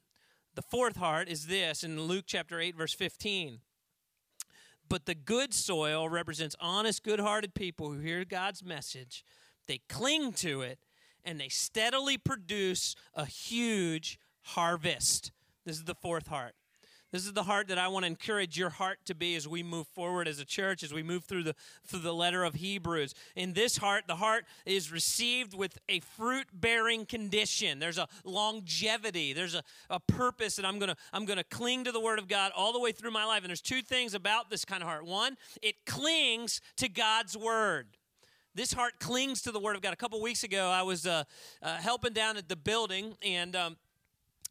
The 0.55 0.61
fourth 0.61 0.95
heart 0.95 1.27
is 1.27 1.47
this 1.47 1.83
in 1.83 2.01
Luke 2.01 2.25
chapter 2.25 2.59
8, 2.59 2.75
verse 2.75 2.93
15. 2.93 3.59
But 4.87 5.05
the 5.05 5.15
good 5.15 5.53
soil 5.53 6.07
represents 6.07 6.55
honest, 6.59 7.03
good 7.03 7.19
hearted 7.19 7.53
people 7.53 7.91
who 7.91 7.99
hear 7.99 8.23
God's 8.23 8.63
message, 8.63 9.25
they 9.67 9.81
cling 9.89 10.31
to 10.33 10.61
it, 10.61 10.79
and 11.25 11.39
they 11.39 11.49
steadily 11.49 12.17
produce 12.17 12.95
a 13.13 13.25
huge 13.25 14.17
harvest. 14.41 15.31
This 15.65 15.77
is 15.77 15.83
the 15.83 15.95
fourth 15.95 16.27
heart. 16.27 16.55
This 17.11 17.25
is 17.25 17.33
the 17.33 17.43
heart 17.43 17.69
that 17.69 17.79
I 17.79 17.87
want 17.87 18.03
to 18.03 18.07
encourage 18.07 18.55
your 18.55 18.69
heart 18.69 18.99
to 19.05 19.15
be 19.15 19.35
as 19.35 19.47
we 19.47 19.63
move 19.63 19.87
forward 19.87 20.27
as 20.27 20.39
a 20.39 20.45
church, 20.45 20.83
as 20.83 20.93
we 20.93 21.01
move 21.01 21.23
through 21.23 21.41
the 21.41 21.55
through 21.87 22.01
the 22.01 22.13
letter 22.13 22.43
of 22.43 22.53
Hebrews. 22.53 23.15
In 23.35 23.53
this 23.53 23.77
heart, 23.77 24.03
the 24.07 24.17
heart 24.17 24.45
is 24.63 24.91
received 24.91 25.55
with 25.55 25.79
a 25.89 26.01
fruit-bearing 26.01 27.07
condition. 27.07 27.79
There's 27.79 27.97
a 27.97 28.07
longevity. 28.23 29.33
There's 29.33 29.55
a, 29.55 29.63
a 29.89 29.99
purpose 29.99 30.55
that 30.57 30.65
I'm 30.65 30.77
gonna 30.77 30.95
I'm 31.11 31.25
gonna 31.25 31.43
cling 31.43 31.85
to 31.85 31.91
the 31.91 31.99
Word 31.99 32.19
of 32.19 32.27
God 32.27 32.51
all 32.55 32.73
the 32.73 32.79
way 32.79 32.91
through 32.91 33.11
my 33.11 33.25
life. 33.25 33.41
And 33.41 33.49
there's 33.49 33.61
two 33.61 33.81
things 33.81 34.13
about 34.13 34.51
this 34.51 34.63
kind 34.63 34.83
of 34.83 34.87
heart. 34.87 35.03
One, 35.03 35.35
it 35.63 35.85
clings 35.87 36.61
to 36.77 36.87
God's 36.87 37.35
Word 37.35 37.87
this 38.55 38.73
heart 38.73 38.99
clings 38.99 39.43
to 39.43 39.51
the 39.51 39.59
word 39.59 39.75
of 39.75 39.81
god 39.81 39.93
a 39.93 39.95
couple 39.95 40.19
weeks 40.19 40.43
ago 40.43 40.69
i 40.69 40.81
was 40.81 41.05
uh, 41.05 41.23
uh, 41.61 41.77
helping 41.77 42.11
down 42.11 42.35
at 42.35 42.49
the 42.49 42.55
building 42.55 43.15
and 43.23 43.55
um, 43.55 43.77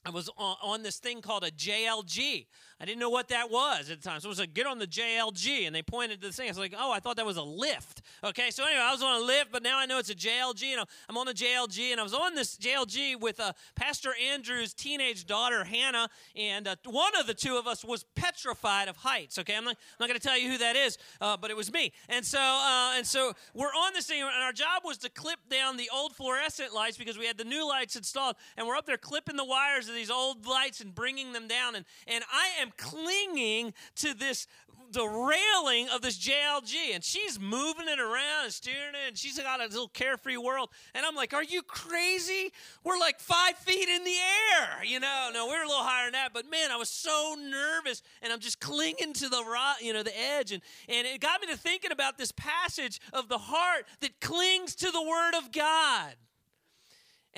I 0.09 0.11
was 0.11 0.31
on, 0.39 0.57
on, 0.63 0.83
this 0.83 0.97
thing 0.97 1.21
called 1.21 1.45
a 1.45 1.51
JLG. 1.51 2.47
I 2.81 2.85
didn't 2.85 3.01
know 3.01 3.11
what 3.11 3.29
that 3.29 3.51
was 3.51 3.91
at 3.91 4.01
the 4.01 4.09
time. 4.09 4.21
So 4.21 4.29
I 4.29 4.31
was 4.31 4.39
like, 4.39 4.55
get 4.55 4.67
on 4.67 4.79
the 4.79 4.87
JLG. 4.87 5.67
And 5.67 5.75
they 5.75 5.83
pointed 5.83 6.21
to 6.21 6.29
the 6.29 6.33
thing. 6.33 6.47
I 6.47 6.51
was 6.51 6.59
like, 6.59 6.75
oh, 6.79 6.93
I 6.93 7.01
thought 7.01 7.17
that 7.17 7.27
was 7.27 7.37
a 7.37 7.43
lift. 7.43 8.03
Okay, 8.23 8.51
so 8.51 8.65
anyway, 8.65 8.81
I 8.81 8.93
was 8.93 9.03
on 9.03 9.21
a 9.21 9.25
lift, 9.25 9.51
but 9.51 9.65
now 9.65 9.79
I 9.79 9.87
know 9.87 9.99
it's 9.99 10.11
a 10.11 10.15
JLG. 10.15 10.63
And 10.63 10.87
I'm 11.09 11.17
on 11.17 11.27
the 11.27 11.35
JLG. 11.35 11.91
And 11.91 11.99
I 11.99 12.05
was 12.05 12.15
on 12.15 12.37
this 12.37 12.57
JLG 12.57 13.21
with 13.21 13.41
uh, 13.41 13.53
Pastor 13.75 14.15
Andrew's 14.33 14.75
teenage 14.75 15.27
daughter, 15.27 15.65
Hannah. 15.65 16.09
And 16.37 16.69
uh, 16.69 16.77
one 16.85 17.17
of 17.19 17.27
the 17.27 17.35
two 17.35 17.57
of 17.57 17.67
us 17.67 17.85
was 17.85 18.05
petrified 18.15 18.87
of 18.87 18.97
heights. 18.99 19.39
Okay, 19.41 19.57
I'm 19.57 19.65
not, 19.65 19.77
I'm 19.77 20.05
not 20.05 20.09
going 20.09 20.21
to 20.21 20.27
tell 20.27 20.39
you 20.39 20.53
who 20.53 20.59
that 20.59 20.77
is, 20.77 20.99
uh, 21.21 21.37
but 21.37 21.51
it 21.51 21.57
was 21.57 21.73
me. 21.73 21.93
And 22.09 22.25
so, 22.25 22.39
uh, 22.39 22.95
and 22.97 23.05
so 23.05 23.33
we're 23.55 23.67
on 23.67 23.93
this 23.93 24.07
thing, 24.07 24.21
and 24.21 24.45
our 24.45 24.53
job 24.53 24.83
was 24.85 24.99
to 24.99 25.11
clip 25.11 25.41
down 25.51 25.77
the 25.77 25.91
old 25.93 26.15
fluorescent 26.15 26.73
lights 26.73 26.97
because 26.97 27.19
we 27.19 27.27
had 27.27 27.39
the 27.39 27.45
new 27.45 27.69
lights 27.69 27.97
installed. 27.97 28.37
And 28.57 28.69
we're 28.69 28.77
up 28.77 28.87
there 28.87 28.97
clipping 28.97 29.37
the 29.37 29.45
wires 29.45 29.89
of 29.89 29.97
these 29.97 30.11
old 30.11 30.47
lights 30.47 30.81
and 30.81 30.95
bringing 30.95 31.33
them 31.33 31.49
down. 31.49 31.75
And, 31.75 31.85
and 32.07 32.23
I 32.33 32.63
am 32.63 32.68
clinging 32.77 33.75
to 33.97 34.15
this 34.15 34.47
the 34.93 35.05
railing 35.05 35.89
of 35.91 36.01
this 36.01 36.19
JLG 36.19 36.95
and 36.95 37.05
she's 37.05 37.39
moving 37.39 37.89
it 37.89 38.01
around 38.01 38.45
and 38.45 38.53
steering 38.53 38.95
it 38.95 39.09
and 39.09 39.19
she's 39.19 39.39
got 39.39 39.61
a 39.61 39.65
little 39.65 39.89
carefree 39.89 40.37
world. 40.37 40.71
And 40.95 41.05
I'm 41.05 41.15
like 41.15 41.35
are 41.35 41.43
you 41.43 41.63
crazy? 41.63 42.53
We're 42.85 42.99
like 42.99 43.21
five 43.21 43.57
feet 43.59 43.89
in 43.89 44.05
the 44.05 44.17
air. 44.57 44.85
You 44.85 45.01
know 45.01 45.31
no 45.33 45.47
we 45.47 45.55
are 45.55 45.63
a 45.63 45.69
little 45.69 45.83
higher 45.83 46.07
than 46.07 46.13
that. 46.13 46.33
But 46.33 46.51
man 46.51 46.71
I 46.71 46.77
was 46.77 46.89
so 46.89 47.37
nervous 47.39 48.03
and 48.23 48.33
I'm 48.33 48.41
just 48.41 48.61
clinging 48.61 49.13
to 49.15 49.29
the 49.29 49.45
rock, 49.45 49.77
you 49.83 49.93
know 49.93 50.03
the 50.03 50.19
edge. 50.19 50.53
And 50.53 50.63
and 50.89 51.07
it 51.07 51.21
got 51.21 51.41
me 51.41 51.49
to 51.49 51.57
thinking 51.57 51.93
about 51.93 52.17
this 52.19 52.33
passage 52.33 53.01
of 53.13 53.29
the 53.29 53.39
heart 53.39 53.85
that 54.01 54.21
clings 54.21 54.75
to 54.77 54.91
the 54.91 55.03
word 55.03 55.35
of 55.37 55.53
God 55.53 56.15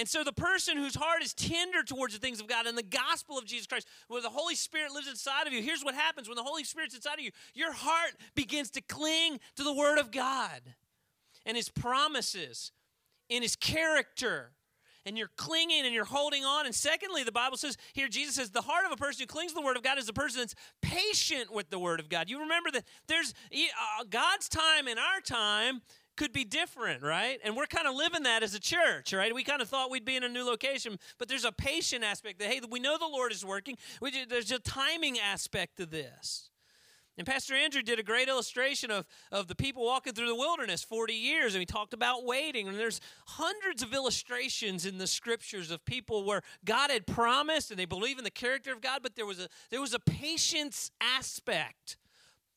and 0.00 0.09
so, 0.09 0.25
the 0.25 0.33
person 0.33 0.78
whose 0.78 0.95
heart 0.95 1.23
is 1.23 1.35
tender 1.35 1.83
towards 1.83 2.14
the 2.14 2.21
things 2.21 2.40
of 2.40 2.47
God 2.47 2.66
and 2.66 2.76
the 2.76 2.83
gospel 2.83 3.37
of 3.37 3.45
Jesus 3.45 3.66
Christ, 3.66 3.87
where 4.09 4.23
the 4.23 4.30
Holy 4.30 4.54
Spirit 4.54 4.92
lives 4.92 5.07
inside 5.07 5.47
of 5.47 5.52
you, 5.52 5.61
here's 5.61 5.85
what 5.85 5.95
happens 5.95 6.26
when 6.26 6.37
the 6.37 6.42
Holy 6.42 6.64
Spirit's 6.64 6.95
inside 6.95 7.19
of 7.19 7.21
you 7.21 7.33
your 7.52 7.75
heart 7.75 8.12
begins 8.35 8.71
to 8.71 8.80
cling 8.80 9.38
to 9.57 9.62
the 9.62 9.75
Word 9.75 9.99
of 9.99 10.11
God 10.11 10.62
and 11.45 11.54
His 11.54 11.69
promises, 11.69 12.73
and 13.28 13.42
His 13.42 13.57
character. 13.57 14.52
And 15.04 15.19
you're 15.19 15.30
clinging 15.37 15.85
and 15.85 15.95
you're 15.95 16.04
holding 16.07 16.47
on. 16.47 16.64
And 16.64 16.75
secondly, 16.75 17.23
the 17.23 17.33
Bible 17.33 17.59
says 17.59 17.76
here, 17.92 18.09
Jesus 18.09 18.37
says, 18.37 18.50
the 18.50 18.62
heart 18.62 18.87
of 18.87 18.92
a 18.92 18.97
person 18.97 19.23
who 19.23 19.26
clings 19.26 19.52
to 19.52 19.57
the 19.59 19.64
Word 19.64 19.76
of 19.76 19.83
God 19.83 19.99
is 19.99 20.09
a 20.09 20.14
person 20.14 20.40
that's 20.40 20.54
patient 20.80 21.52
with 21.52 21.69
the 21.69 21.78
Word 21.78 22.00
of 22.00 22.09
God. 22.09 22.30
You 22.30 22.40
remember 22.40 22.71
that 22.71 22.85
there's 23.07 23.35
uh, 23.52 24.04
God's 24.09 24.49
time 24.49 24.87
and 24.88 24.99
our 24.99 25.21
time 25.23 25.83
could 26.21 26.33
be 26.35 26.45
different, 26.45 27.03
right? 27.03 27.41
And 27.43 27.57
we're 27.57 27.65
kind 27.65 27.89
of 27.89 27.95
living 27.95 28.25
that 28.25 28.43
as 28.43 28.55
a 28.55 28.61
church, 28.61 29.15
right? 29.15 29.35
We 29.35 29.43
kind 29.43 29.62
of 29.62 29.69
thought 29.69 29.91
we'd 29.91 30.05
be 30.05 30.17
in 30.17 30.23
a 30.23 30.29
new 30.29 30.45
location, 30.45 30.99
but 31.19 31.29
there's 31.29 31.47
a 31.47 31.53
patient 31.53 32.05
aspect 32.05 32.41
that, 32.41 32.49
hey, 32.49 32.61
we 32.69 32.79
know 32.79 32.99
the 32.99 33.07
Lord 33.07 33.33
is 33.33 33.43
working. 33.43 33.79
There's 34.29 34.50
a 34.50 34.59
timing 34.59 35.19
aspect 35.19 35.79
to 35.79 35.87
this. 35.87 36.50
And 37.17 37.27
Pastor 37.27 37.55
Andrew 37.55 37.81
did 37.81 37.99
a 37.99 38.03
great 38.03 38.29
illustration 38.29 38.91
of, 38.91 39.07
of 39.33 39.49
the 39.49 39.55
people 39.55 39.83
walking 39.83 40.12
through 40.12 40.27
the 40.27 40.35
wilderness 40.35 40.85
40 40.85 41.15
years, 41.15 41.55
and 41.55 41.61
he 41.61 41.67
talked 41.67 41.95
about 41.95 42.27
waiting. 42.27 42.69
And 42.69 42.79
there's 42.79 43.00
hundreds 43.27 43.83
of 43.83 43.95
illustrations 43.95 44.85
in 44.85 44.99
the 44.99 45.07
scriptures 45.07 45.71
of 45.71 45.83
people 45.87 46.27
where 46.27 46.43
God 46.67 46.91
had 46.91 47.07
promised 47.07 47.71
and 47.71 47.81
they 47.81 47.87
believe 47.87 48.19
in 48.19 48.25
the 48.25 48.31
character 48.31 48.75
of 48.75 48.83
God, 48.83 49.00
but 49.03 49.17
there 49.17 49.27
was 49.27 49.41
a 49.41 49.49
there 49.71 49.81
was 49.81 49.95
a 49.95 49.99
patience 49.99 50.91
aspect 51.00 51.97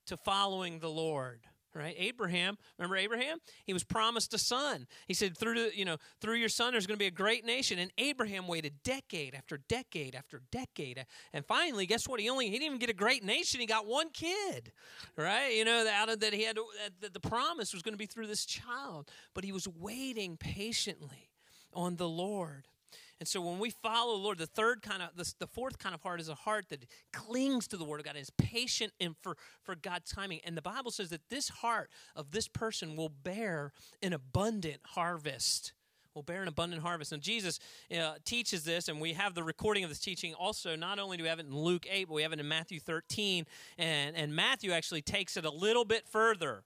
to 0.08 0.18
following 0.18 0.80
the 0.80 0.90
Lord 0.90 1.48
right? 1.74 1.96
Abraham 1.98 2.58
remember 2.78 2.98
abraham? 2.98 3.38
He 3.66 3.74
was 3.74 3.84
promised 3.84 4.34
a 4.34 4.38
son. 4.38 4.88
He 5.08 5.14
said 5.14 5.38
through 5.38 5.56
the, 5.56 5.78
you 5.78 5.86
know 5.86 5.98
through 6.22 6.36
your 6.36 6.50
son 6.50 6.74
there's 6.74 6.88
going 6.88 6.98
to 6.98 7.04
be 7.04 7.08
a 7.08 7.12
great 7.12 7.46
nation. 7.46 7.80
And 7.80 7.92
abraham 7.98 8.48
waited 8.48 8.74
decade 8.84 9.36
after 9.36 9.58
decade 9.70 10.16
after 10.16 10.42
decade. 10.52 11.06
And 11.34 11.46
finally 11.46 11.86
guess 11.86 12.08
what? 12.08 12.20
He 12.20 12.30
only 12.30 12.46
he 12.46 12.52
didn't 12.52 12.66
even 12.66 12.80
get 12.80 12.90
a 12.90 12.94
great 12.94 13.24
nation. 13.24 13.60
He 13.60 13.66
got 13.66 13.86
one 13.86 14.10
kid 14.10 14.72
right? 15.18 15.56
You 15.56 15.66
know 15.66 15.88
out 15.94 16.10
of 16.10 16.20
that 16.22 16.34
he 16.34 16.44
had 16.44 16.58
that 17.02 17.14
the 17.14 17.20
promise 17.20 17.74
was 17.74 17.82
going 17.82 17.94
to 17.94 17.98
be 17.98 18.06
through 18.06 18.28
this 18.28 18.46
child. 18.46 19.10
But 19.34 19.44
he 19.44 19.52
was 19.52 19.68
waiting 19.68 20.38
patiently 20.38 21.30
on 21.74 21.96
the 21.96 22.08
lord 22.08 22.68
and 23.20 23.28
so 23.28 23.42
when 23.42 23.60
we 23.60 23.70
follow 23.70 24.18
the 24.18 24.24
Lord, 24.24 24.38
the 24.38 24.48
third 24.48 24.82
kind 24.82 25.02
of, 25.02 25.10
the, 25.16 25.32
the, 25.40 25.48
fourth 25.48 25.78
kind 25.78 25.96
of 25.96 26.02
heart 26.02 26.20
is 26.20 26.30
a 26.30 26.36
heart 26.36 26.66
that 26.70 26.86
clings 27.12 27.68
to 27.70 27.78
the 27.78 27.86
Word 27.86 28.00
of 28.00 28.06
God 28.06 28.16
and 28.16 28.22
is 28.22 28.32
patient 28.32 28.92
and 29.00 29.16
for, 29.22 29.38
for 29.64 29.76
God's 29.76 30.12
timing. 30.12 30.42
And 30.44 30.58
the 30.58 30.62
Bible 30.62 30.92
says 30.92 31.10
that 31.10 31.30
this 31.30 31.50
heart 31.50 31.90
of 32.16 32.32
this 32.32 32.48
person 32.48 32.96
will 32.96 33.10
bear 33.10 33.72
an 34.02 34.14
abundant 34.14 34.82
harvest. 34.88 35.74
Will 36.16 36.24
bear 36.24 36.42
an 36.42 36.48
abundant 36.48 36.82
harvest. 36.82 37.12
And 37.12 37.24
Jesus 37.24 37.60
uh, 37.98 38.16
teaches 38.26 38.64
this, 38.66 38.88
and 38.88 39.00
we 39.00 39.14
have 39.14 39.34
the 39.34 39.44
recording 39.44 39.84
of 39.84 39.90
this 39.90 40.00
teaching 40.00 40.34
also. 40.34 40.76
Not 40.76 41.00
only 41.00 41.18
do 41.18 41.24
we 41.24 41.30
have 41.30 41.40
it 41.40 41.48
in 41.48 41.56
Luke 41.56 41.86
8, 41.90 42.08
but 42.08 42.14
we 42.14 42.22
have 42.24 42.34
it 42.34 42.40
in 42.40 42.48
Matthew 42.48 42.80
13. 42.80 43.46
And, 43.78 44.16
and 44.16 44.36
Matthew 44.36 44.72
actually 44.72 45.02
takes 45.02 45.38
it 45.38 45.46
a 45.46 45.52
little 45.52 45.86
bit 45.86 46.08
further. 46.08 46.64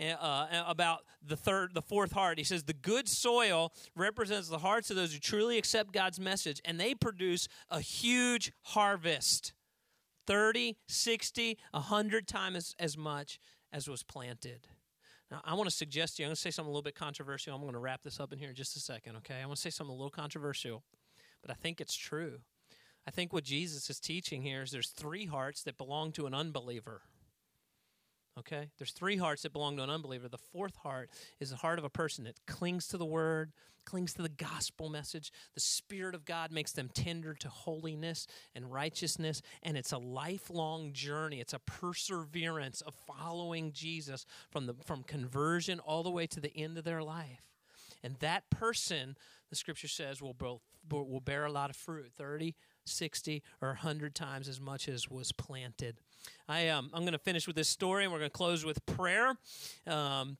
Uh, 0.00 0.02
uh, 0.02 0.64
about 0.66 1.04
the 1.24 1.36
third, 1.36 1.72
the 1.72 1.80
fourth 1.80 2.10
heart. 2.10 2.36
He 2.36 2.42
says 2.42 2.64
the 2.64 2.72
good 2.72 3.08
soil 3.08 3.72
represents 3.94 4.48
the 4.48 4.58
hearts 4.58 4.90
of 4.90 4.96
those 4.96 5.12
who 5.12 5.20
truly 5.20 5.56
accept 5.56 5.92
God's 5.92 6.18
message, 6.18 6.60
and 6.64 6.80
they 6.80 6.96
produce 6.96 7.46
a 7.70 7.78
huge 7.78 8.50
harvest 8.62 9.52
30, 10.26 10.76
60, 10.88 11.58
100 11.70 12.26
times 12.26 12.56
as, 12.56 12.74
as 12.80 12.98
much 12.98 13.38
as 13.72 13.88
was 13.88 14.02
planted. 14.02 14.66
Now, 15.30 15.40
I 15.44 15.54
want 15.54 15.68
to 15.68 15.74
suggest 15.74 16.16
to 16.16 16.22
you, 16.22 16.26
I'm 16.26 16.30
going 16.30 16.36
to 16.36 16.40
say 16.40 16.50
something 16.50 16.68
a 16.68 16.72
little 16.72 16.82
bit 16.82 16.94
controversial. 16.94 17.54
I'm 17.54 17.62
going 17.62 17.74
to 17.74 17.78
wrap 17.78 18.02
this 18.02 18.20
up 18.20 18.32
in 18.32 18.38
here 18.38 18.50
in 18.50 18.54
just 18.54 18.76
a 18.76 18.80
second, 18.80 19.16
okay? 19.16 19.36
I 19.42 19.46
want 19.46 19.56
to 19.56 19.62
say 19.62 19.70
something 19.70 19.92
a 19.92 19.96
little 19.96 20.10
controversial, 20.10 20.82
but 21.40 21.50
I 21.50 21.54
think 21.54 21.80
it's 21.80 21.96
true. 21.96 22.38
I 23.06 23.10
think 23.10 23.32
what 23.32 23.44
Jesus 23.44 23.90
is 23.90 24.00
teaching 24.00 24.42
here 24.42 24.62
is 24.62 24.70
there's 24.70 24.90
three 24.90 25.26
hearts 25.26 25.62
that 25.64 25.76
belong 25.76 26.12
to 26.12 26.26
an 26.26 26.34
unbeliever. 26.34 27.02
Okay? 28.38 28.68
There's 28.78 28.92
three 28.92 29.16
hearts 29.16 29.42
that 29.42 29.52
belong 29.52 29.76
to 29.76 29.82
an 29.82 29.90
unbeliever. 29.90 30.28
The 30.28 30.38
fourth 30.38 30.76
heart 30.76 31.10
is 31.40 31.50
the 31.50 31.56
heart 31.56 31.78
of 31.78 31.84
a 31.84 31.90
person 31.90 32.24
that 32.24 32.34
clings 32.46 32.88
to 32.88 32.98
the 32.98 33.04
word, 33.04 33.52
clings 33.84 34.14
to 34.14 34.22
the 34.22 34.28
gospel 34.28 34.88
message. 34.88 35.30
The 35.54 35.60
Spirit 35.60 36.14
of 36.14 36.24
God 36.24 36.50
makes 36.50 36.72
them 36.72 36.90
tender 36.92 37.34
to 37.34 37.48
holiness 37.48 38.26
and 38.54 38.72
righteousness. 38.72 39.40
And 39.62 39.76
it's 39.76 39.92
a 39.92 39.98
lifelong 39.98 40.92
journey. 40.92 41.40
It's 41.40 41.52
a 41.52 41.60
perseverance 41.60 42.80
of 42.80 42.94
following 42.94 43.72
Jesus 43.72 44.26
from, 44.50 44.66
the, 44.66 44.74
from 44.84 45.04
conversion 45.04 45.78
all 45.80 46.02
the 46.02 46.10
way 46.10 46.26
to 46.26 46.40
the 46.40 46.54
end 46.56 46.76
of 46.76 46.84
their 46.84 47.02
life. 47.02 47.42
And 48.02 48.16
that 48.16 48.50
person, 48.50 49.16
the 49.48 49.56
scripture 49.56 49.88
says, 49.88 50.20
will, 50.20 50.34
both, 50.34 50.60
will 50.90 51.20
bear 51.20 51.44
a 51.44 51.52
lot 51.52 51.70
of 51.70 51.76
fruit 51.76 52.10
30, 52.16 52.54
60, 52.86 53.42
or 53.60 53.68
100 53.68 54.14
times 54.14 54.48
as 54.48 54.60
much 54.60 54.88
as 54.88 55.10
was 55.10 55.32
planted. 55.32 55.96
I, 56.48 56.68
um, 56.68 56.90
I'm 56.92 57.02
going 57.02 57.12
to 57.12 57.18
finish 57.18 57.46
with 57.46 57.56
this 57.56 57.68
story 57.68 58.04
and 58.04 58.12
we're 58.12 58.18
going 58.18 58.30
to 58.30 58.36
close 58.36 58.64
with 58.64 58.84
prayer. 58.86 59.36
Um, 59.86 60.36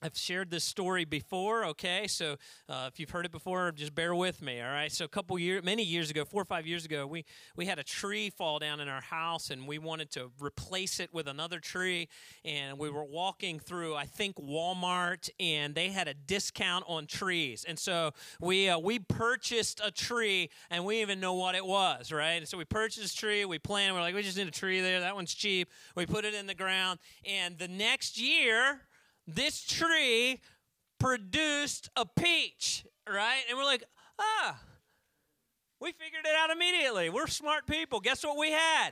I've 0.00 0.16
shared 0.16 0.48
this 0.50 0.62
story 0.62 1.04
before, 1.04 1.64
okay? 1.64 2.06
So 2.06 2.36
uh, 2.68 2.88
if 2.92 3.00
you've 3.00 3.10
heard 3.10 3.24
it 3.24 3.32
before, 3.32 3.72
just 3.72 3.96
bear 3.96 4.14
with 4.14 4.40
me, 4.40 4.60
all 4.60 4.70
right? 4.70 4.92
So 4.92 5.04
a 5.04 5.08
couple 5.08 5.36
years, 5.40 5.64
many 5.64 5.82
years 5.82 6.08
ago, 6.08 6.24
four 6.24 6.40
or 6.40 6.44
five 6.44 6.68
years 6.68 6.84
ago, 6.84 7.04
we, 7.04 7.24
we 7.56 7.66
had 7.66 7.80
a 7.80 7.82
tree 7.82 8.30
fall 8.30 8.60
down 8.60 8.78
in 8.78 8.86
our 8.86 9.00
house 9.00 9.50
and 9.50 9.66
we 9.66 9.78
wanted 9.78 10.12
to 10.12 10.30
replace 10.40 11.00
it 11.00 11.12
with 11.12 11.26
another 11.26 11.58
tree. 11.58 12.08
And 12.44 12.78
we 12.78 12.90
were 12.90 13.02
walking 13.02 13.58
through, 13.58 13.96
I 13.96 14.04
think, 14.04 14.36
Walmart 14.36 15.30
and 15.40 15.74
they 15.74 15.88
had 15.88 16.06
a 16.06 16.14
discount 16.14 16.84
on 16.86 17.06
trees. 17.06 17.64
And 17.66 17.76
so 17.76 18.12
we, 18.40 18.68
uh, 18.68 18.78
we 18.78 19.00
purchased 19.00 19.80
a 19.84 19.90
tree 19.90 20.50
and 20.70 20.84
we 20.84 21.02
even 21.02 21.18
know 21.18 21.34
what 21.34 21.56
it 21.56 21.66
was, 21.66 22.12
right? 22.12 22.34
And 22.34 22.46
so 22.46 22.56
we 22.56 22.64
purchased 22.64 23.14
a 23.14 23.16
tree, 23.16 23.44
we 23.44 23.58
planted, 23.58 23.94
we're 23.94 24.00
like, 24.00 24.14
we 24.14 24.22
just 24.22 24.38
need 24.38 24.46
a 24.46 24.52
tree 24.52 24.80
there, 24.80 25.00
that 25.00 25.16
one's 25.16 25.34
cheap. 25.34 25.68
We 25.96 26.06
put 26.06 26.24
it 26.24 26.34
in 26.34 26.46
the 26.46 26.54
ground. 26.54 27.00
And 27.24 27.58
the 27.58 27.66
next 27.66 28.16
year, 28.20 28.82
this 29.28 29.62
tree 29.62 30.40
produced 30.98 31.90
a 31.96 32.06
peach, 32.06 32.84
right? 33.06 33.42
And 33.48 33.58
we're 33.58 33.64
like, 33.64 33.84
ah, 34.18 34.58
we 35.80 35.92
figured 35.92 36.24
it 36.24 36.34
out 36.34 36.50
immediately. 36.50 37.10
We're 37.10 37.26
smart 37.26 37.66
people. 37.66 38.00
Guess 38.00 38.24
what 38.24 38.38
we 38.38 38.50
had? 38.50 38.90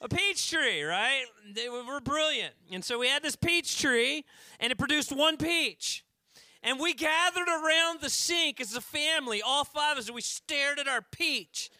A 0.00 0.08
peach 0.08 0.50
tree, 0.50 0.82
right? 0.82 1.24
They 1.54 1.68
were 1.68 2.00
brilliant. 2.00 2.54
And 2.72 2.84
so 2.84 2.98
we 2.98 3.08
had 3.08 3.22
this 3.22 3.36
peach 3.36 3.80
tree, 3.80 4.24
and 4.58 4.72
it 4.72 4.78
produced 4.78 5.12
one 5.12 5.36
peach. 5.36 6.04
And 6.64 6.80
we 6.80 6.94
gathered 6.94 7.48
around 7.48 8.00
the 8.00 8.10
sink 8.10 8.60
as 8.60 8.74
a 8.74 8.80
family, 8.80 9.42
all 9.42 9.64
five 9.64 9.92
of 9.92 9.98
us, 9.98 10.06
and 10.06 10.14
we 10.14 10.22
stared 10.22 10.78
at 10.78 10.88
our 10.88 11.02
peach. 11.02 11.70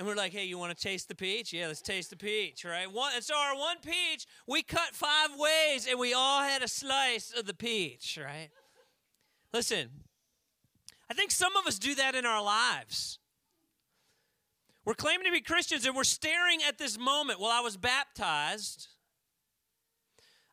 And 0.00 0.08
we're 0.08 0.14
like, 0.14 0.32
hey, 0.32 0.46
you 0.46 0.56
want 0.56 0.74
to 0.74 0.82
taste 0.82 1.08
the 1.08 1.14
peach? 1.14 1.52
Yeah, 1.52 1.66
let's 1.66 1.82
taste 1.82 2.08
the 2.08 2.16
peach, 2.16 2.64
right? 2.64 2.90
One, 2.90 3.12
and 3.14 3.22
so 3.22 3.36
our 3.36 3.54
one 3.54 3.76
peach, 3.84 4.24
we 4.46 4.62
cut 4.62 4.94
five 4.94 5.28
ways 5.36 5.86
and 5.86 5.98
we 5.98 6.14
all 6.14 6.42
had 6.42 6.62
a 6.62 6.68
slice 6.68 7.34
of 7.38 7.44
the 7.44 7.52
peach, 7.52 8.18
right? 8.18 8.48
Listen, 9.52 9.90
I 11.10 11.12
think 11.12 11.30
some 11.30 11.54
of 11.54 11.66
us 11.66 11.78
do 11.78 11.94
that 11.96 12.14
in 12.14 12.24
our 12.24 12.42
lives. 12.42 13.18
We're 14.86 14.94
claiming 14.94 15.26
to 15.26 15.32
be 15.32 15.42
Christians 15.42 15.84
and 15.84 15.94
we're 15.94 16.04
staring 16.04 16.60
at 16.66 16.78
this 16.78 16.98
moment. 16.98 17.38
Well, 17.38 17.50
I 17.52 17.60
was 17.60 17.76
baptized. 17.76 18.88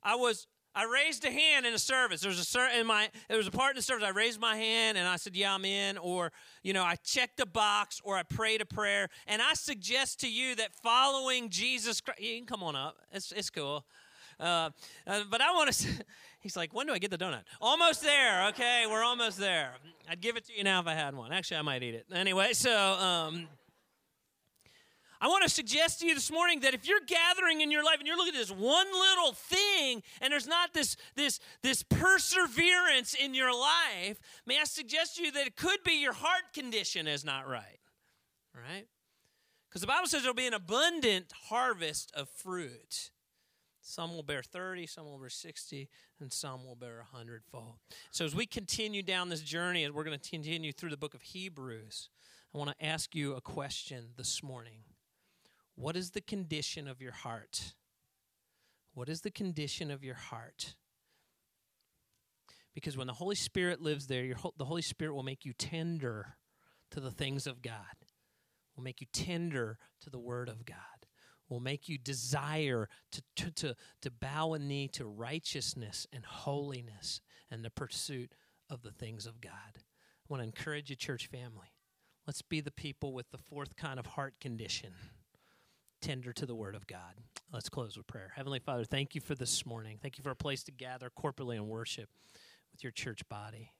I 0.03 0.15
was 0.15 0.45
I 0.77 0.83
raised 0.83 1.25
a 1.25 1.31
hand 1.31 1.65
in 1.65 1.73
a 1.73 1.79
service. 1.79 2.21
There 2.21 2.29
was 2.29 2.39
a 2.39 2.45
certain 2.45 2.81
in 2.81 2.85
my 2.85 3.09
there 3.27 3.37
was 3.37 3.47
a 3.47 3.51
part 3.51 3.71
in 3.71 3.77
the 3.77 3.81
service. 3.81 4.03
I 4.05 4.11
raised 4.11 4.39
my 4.39 4.55
hand 4.55 4.95
and 4.95 5.07
I 5.07 5.15
said, 5.15 5.35
"Yeah, 5.35 5.55
I'm 5.55 5.65
in." 5.65 5.97
Or 5.97 6.31
you 6.61 6.71
know, 6.71 6.83
I 6.83 6.97
checked 6.97 7.39
a 7.39 7.47
box 7.47 7.99
or 8.03 8.15
I 8.15 8.21
prayed 8.21 8.61
a 8.61 8.65
prayer. 8.65 9.09
And 9.25 9.41
I 9.41 9.55
suggest 9.55 10.19
to 10.19 10.29
you 10.29 10.53
that 10.55 10.75
following 10.75 11.49
Jesus 11.49 11.99
Christ, 11.99 12.21
you 12.21 12.37
can 12.37 12.45
come 12.45 12.61
on 12.61 12.75
up. 12.75 12.97
It's 13.11 13.31
it's 13.31 13.49
cool. 13.49 13.85
Uh, 14.39 14.69
uh, 15.07 15.23
but 15.31 15.41
I 15.41 15.51
want 15.53 15.71
to. 15.71 15.87
He's 16.41 16.55
like, 16.55 16.75
when 16.75 16.85
do 16.85 16.93
I 16.93 16.99
get 16.99 17.09
the 17.09 17.17
donut? 17.17 17.41
Almost 17.59 18.03
there. 18.03 18.49
Okay, 18.49 18.85
we're 18.87 19.03
almost 19.03 19.39
there. 19.39 19.71
I'd 20.07 20.21
give 20.21 20.37
it 20.37 20.45
to 20.45 20.53
you 20.55 20.63
now 20.63 20.79
if 20.79 20.85
I 20.85 20.93
had 20.93 21.15
one. 21.15 21.33
Actually, 21.33 21.57
I 21.57 21.61
might 21.63 21.81
eat 21.81 21.95
it 21.95 22.05
anyway. 22.13 22.53
So. 22.53 22.71
Um, 22.71 23.47
I 25.19 25.27
want 25.27 25.43
to 25.43 25.49
suggest 25.49 25.99
to 25.99 26.07
you 26.07 26.13
this 26.13 26.31
morning 26.31 26.59
that 26.61 26.73
if 26.73 26.87
you're 26.87 27.01
gathering 27.05 27.61
in 27.61 27.71
your 27.71 27.83
life 27.83 27.97
and 27.99 28.07
you're 28.07 28.17
looking 28.17 28.35
at 28.35 28.39
this 28.39 28.51
one 28.51 28.87
little 28.87 29.33
thing 29.33 30.03
and 30.21 30.31
there's 30.31 30.47
not 30.47 30.73
this, 30.73 30.95
this, 31.15 31.39
this 31.63 31.83
perseverance 31.83 33.13
in 33.13 33.33
your 33.33 33.51
life, 33.51 34.19
may 34.45 34.59
I 34.59 34.65
suggest 34.65 35.17
to 35.17 35.23
you 35.23 35.31
that 35.31 35.47
it 35.47 35.55
could 35.55 35.83
be 35.83 36.01
your 36.01 36.13
heart 36.13 36.53
condition 36.53 37.07
is 37.07 37.25
not 37.25 37.47
right. 37.47 37.79
Right? 38.53 38.85
Because 39.69 39.81
the 39.81 39.87
Bible 39.87 40.07
says 40.07 40.21
there'll 40.21 40.35
be 40.35 40.47
an 40.47 40.53
abundant 40.53 41.31
harvest 41.49 42.11
of 42.15 42.29
fruit. 42.29 43.11
Some 43.81 44.13
will 44.13 44.23
bear 44.23 44.43
30, 44.43 44.85
some 44.85 45.05
will 45.05 45.17
bear 45.17 45.29
60, 45.29 45.87
and 46.19 46.31
some 46.31 46.65
will 46.65 46.75
bear 46.75 46.99
a 46.99 47.15
hundredfold. 47.15 47.75
So, 48.11 48.25
as 48.25 48.35
we 48.35 48.45
continue 48.45 49.01
down 49.01 49.29
this 49.29 49.41
journey, 49.41 49.85
and 49.85 49.95
we're 49.95 50.03
going 50.03 50.19
to 50.19 50.29
continue 50.29 50.73
through 50.73 50.89
the 50.89 50.97
book 50.97 51.13
of 51.13 51.21
Hebrews, 51.21 52.09
I 52.53 52.57
want 52.57 52.71
to 52.77 52.85
ask 52.85 53.15
you 53.15 53.35
a 53.35 53.41
question 53.41 54.07
this 54.17 54.43
morning. 54.43 54.79
What 55.77 55.95
is 55.95 56.09
the 56.11 56.21
condition 56.21 56.87
of 56.87 57.01
your 57.01 57.11
heart? 57.11 57.75
What 58.95 59.09
is 59.09 59.21
the 59.21 59.29
condition 59.29 59.91
of 59.91 60.03
your 60.03 60.15
heart? 60.15 60.73
Because 62.73 62.97
when 62.97 63.05
the 63.05 63.13
Holy 63.13 63.35
Spirit 63.35 63.79
lives 63.79 64.07
there, 64.07 64.25
your, 64.25 64.37
the 64.57 64.65
Holy 64.65 64.81
Spirit 64.81 65.13
will 65.13 65.21
make 65.21 65.45
you 65.45 65.53
tender 65.53 66.35
to 66.89 66.99
the 66.99 67.11
things 67.11 67.45
of 67.45 67.61
God, 67.61 67.75
will 68.75 68.83
make 68.83 69.01
you 69.01 69.07
tender 69.13 69.77
to 70.01 70.09
the 70.09 70.17
Word 70.17 70.49
of 70.49 70.65
God, 70.65 70.77
will 71.47 71.59
make 71.59 71.87
you 71.87 71.99
desire 71.99 72.89
to, 73.11 73.21
to, 73.35 73.51
to, 73.51 73.75
to 74.01 74.11
bow 74.11 74.53
a 74.53 74.59
knee 74.59 74.87
to 74.93 75.05
righteousness 75.05 76.07
and 76.11 76.25
holiness 76.25 77.21
and 77.51 77.63
the 77.63 77.69
pursuit 77.69 78.33
of 78.67 78.81
the 78.81 78.91
things 78.91 79.27
of 79.27 79.41
God. 79.41 79.51
I 79.75 80.27
want 80.27 80.41
to 80.41 80.47
encourage 80.47 80.89
you, 80.89 80.95
church 80.95 81.27
family. 81.27 81.75
Let's 82.25 82.41
be 82.41 82.61
the 82.61 82.71
people 82.71 83.13
with 83.13 83.29
the 83.29 83.37
fourth 83.37 83.75
kind 83.75 83.99
of 83.99 84.07
heart 84.07 84.39
condition 84.41 84.93
tender 86.01 86.33
to 86.33 86.45
the 86.45 86.55
word 86.55 86.75
of 86.75 86.87
God. 86.87 87.15
Let's 87.51 87.69
close 87.69 87.97
with 87.97 88.07
prayer. 88.07 88.31
Heavenly 88.35 88.59
Father, 88.59 88.83
thank 88.83 89.15
you 89.15 89.21
for 89.21 89.35
this 89.35 89.65
morning. 89.65 89.99
Thank 90.01 90.17
you 90.17 90.23
for 90.23 90.31
a 90.31 90.35
place 90.35 90.63
to 90.63 90.71
gather 90.71 91.09
corporately 91.09 91.55
and 91.55 91.67
worship 91.67 92.09
with 92.71 92.83
your 92.83 92.91
church 92.91 93.27
body. 93.29 93.71